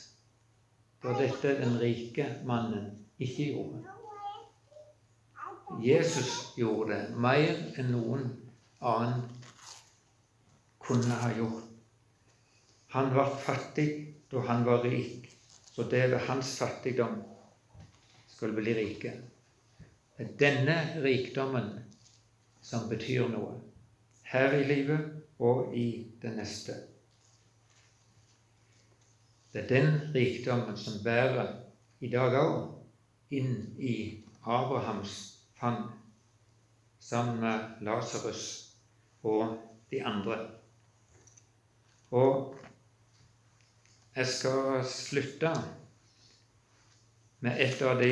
da 1.04 1.12
dette 1.20 1.58
den 1.60 1.76
rike 1.82 2.30
mannen 2.48 2.88
ikke 3.20 3.50
gjorde. 3.52 3.82
Jesus 5.84 6.32
gjorde 6.56 6.96
det 6.96 7.20
mer 7.20 7.52
enn 7.76 7.92
noen 7.92 8.30
annen 8.80 9.26
kunne 10.80 11.20
ha 11.20 11.34
gjort. 11.36 11.68
Han 12.96 13.12
var 13.16 13.36
fattig 13.36 13.90
da 14.32 14.46
han 14.48 14.64
var 14.64 14.88
rik, 14.88 15.28
så 15.68 15.84
det 15.84 16.06
ved 16.14 16.30
hans 16.30 16.54
fattigdom 16.62 17.20
skulle 18.32 18.56
bli 18.56 18.78
rike. 18.78 19.12
Det 20.16 20.30
er 20.30 20.36
denne 20.40 20.80
rikdommen 21.04 21.74
som 22.64 22.88
betyr 22.88 23.28
noe 23.36 23.58
her 24.32 24.56
i 24.56 24.64
livet 24.64 25.25
og 25.40 25.76
i 25.76 25.88
det 26.22 26.32
neste. 26.36 26.76
Det 29.54 29.64
er 29.64 29.68
den 29.68 30.16
rikdommen 30.16 30.78
som 30.78 31.04
bærer 31.04 31.54
i 32.00 32.10
dag 32.12 32.36
òg 32.40 33.36
inn 33.36 33.54
i 33.80 33.96
Abrahams 34.44 35.14
favn 35.60 35.88
sammen 37.00 37.40
med 37.40 37.86
Lasarus 37.88 38.44
og 39.24 39.58
de 39.92 40.04
andre. 40.06 40.38
Og 42.12 42.56
jeg 44.16 44.28
skal 44.28 44.84
slutte 44.88 45.52
med 47.40 47.62
et 47.62 47.82
av 47.82 48.00
de 48.00 48.12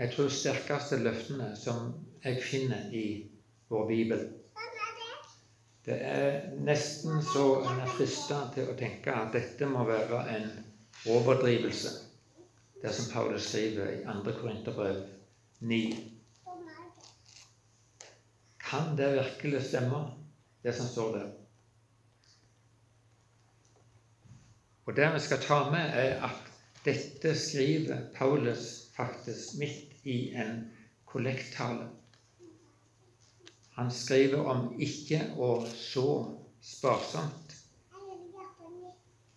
jeg 0.00 0.12
tror 0.14 0.30
sterkeste 0.32 0.96
løftene 1.02 1.50
som 1.60 1.90
jeg 2.24 2.42
finner 2.42 2.86
i 2.96 3.06
vår 3.70 3.86
bibel. 3.88 4.28
Det 5.84 5.96
er 6.04 6.50
nesten 6.66 7.22
så 7.24 7.44
en 7.64 7.80
er 7.80 7.92
frista 7.96 8.42
til 8.54 8.68
å 8.68 8.76
tenke 8.78 9.14
at 9.14 9.32
dette 9.32 9.68
må 9.70 9.84
være 9.88 10.22
en 10.34 10.48
overdrivelse, 11.08 11.92
det 12.82 12.92
som 12.92 13.08
Paulus 13.12 13.48
skriver 13.48 13.92
i 13.94 14.00
2. 14.04 14.34
Korinterbrev 14.40 14.98
9. 15.60 15.80
Kan 18.70 18.96
det 18.98 19.12
virkelig 19.16 19.62
stemme, 19.68 20.02
det 20.62 20.74
som 20.76 20.90
står 20.90 21.16
der? 21.16 21.30
Og 24.84 24.96
det 24.96 25.08
vi 25.14 25.22
skal 25.22 25.42
ta 25.46 25.62
med, 25.70 25.94
er 25.94 26.20
at 26.26 26.50
dette 26.84 27.34
skriver 27.38 28.08
Paulus 28.16 28.90
faktisk 28.96 29.58
midt 29.62 30.04
i 30.04 30.32
en 30.34 30.64
kollekttale. 31.06 31.88
Han 33.80 33.90
skriver 33.90 34.42
om 34.44 34.66
ikke 34.76 35.22
å 35.40 35.54
så 35.64 36.10
sparsomt, 36.60 37.54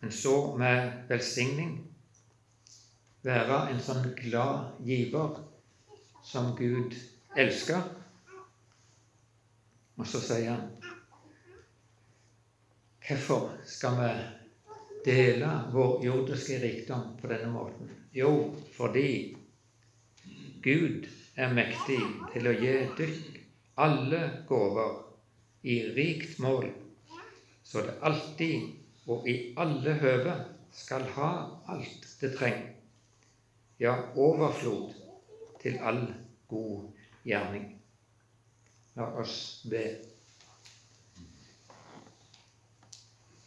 men 0.01 0.12
så 0.12 0.34
med 0.60 1.06
velsigning. 1.08 1.77
Være 3.23 3.60
en 3.71 3.77
sånn 3.79 4.10
glad 4.17 4.82
giver 4.84 5.38
som 6.27 6.49
Gud 6.58 6.91
elsker. 7.39 7.86
Og 9.95 10.10
så 10.12 10.19
sier 10.25 10.49
han 10.51 10.65
Hvorfor 13.08 13.45
skal 13.63 13.95
vi 14.01 14.10
dele 15.06 15.53
vår 15.71 16.03
jordiske 16.03 16.58
rikdom 16.65 17.13
på 17.21 17.32
denne 17.32 17.47
måten? 17.53 17.95
Jo, 18.12 18.51
fordi 18.75 19.38
Gud 20.67 21.08
er 21.39 21.56
mektig 21.56 22.01
til 22.36 22.51
å 22.51 22.58
gi 22.60 22.75
dykk 22.99 23.39
alle 23.76 24.22
gaver 24.48 25.00
i 25.64 25.80
rikt 25.96 26.40
mål, 26.40 26.70
så 27.64 27.82
det 27.82 27.98
alltid 28.02 28.70
og 29.08 29.28
i 29.28 29.54
alle 29.60 29.96
høve 30.00 30.36
skal 30.74 31.06
ha 31.16 31.30
alt 31.70 32.08
det 32.22 32.34
trenger, 32.38 32.74
ja, 33.80 33.96
overflod 34.16 34.94
til 35.62 35.80
all 35.82 36.06
god 36.48 36.86
gjerning. 37.28 37.68
La 38.96 39.08
oss 39.20 39.64
be. 39.70 39.84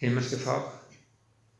Himmelske 0.01 0.39
Far, 0.43 0.67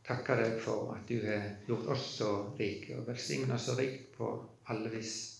takker 0.05 0.43
deg 0.43 0.59
for 0.61 0.93
at 0.93 1.07
du 1.09 1.17
har 1.25 1.47
gjort 1.67 1.89
oss 1.95 2.05
så 2.19 2.31
rike 2.59 2.99
og 2.99 3.07
velsignet 3.09 3.55
oss 3.55 3.69
så 3.71 3.77
rikt 3.79 4.11
på 4.17 4.29
alle 4.69 4.91
vis. 4.93 5.36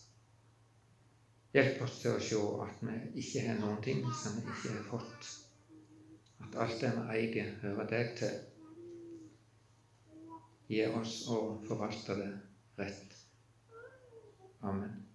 Hjelp 1.57 1.79
oss 1.81 1.95
til 2.03 2.13
å 2.13 2.17
se 2.21 2.39
at 2.61 2.81
vi 2.85 2.95
ikke 3.23 3.41
har 3.47 3.55
noen 3.57 3.79
ting 3.81 4.03
som 4.13 4.35
vi 4.37 4.43
ikke 4.45 4.75
har 4.75 4.83
fått. 4.91 5.29
At 6.45 6.57
alt 6.61 6.83
det 6.83 6.91
vi 6.93 7.05
eier, 7.15 7.49
hører 7.63 7.89
deg 7.95 8.11
til. 8.19 8.35
Gi 10.69 10.83
oss 11.01 11.15
å 11.33 11.39
forvalte 11.65 12.19
det 12.21 12.29
rett. 12.77 13.17
Amen. 14.61 15.06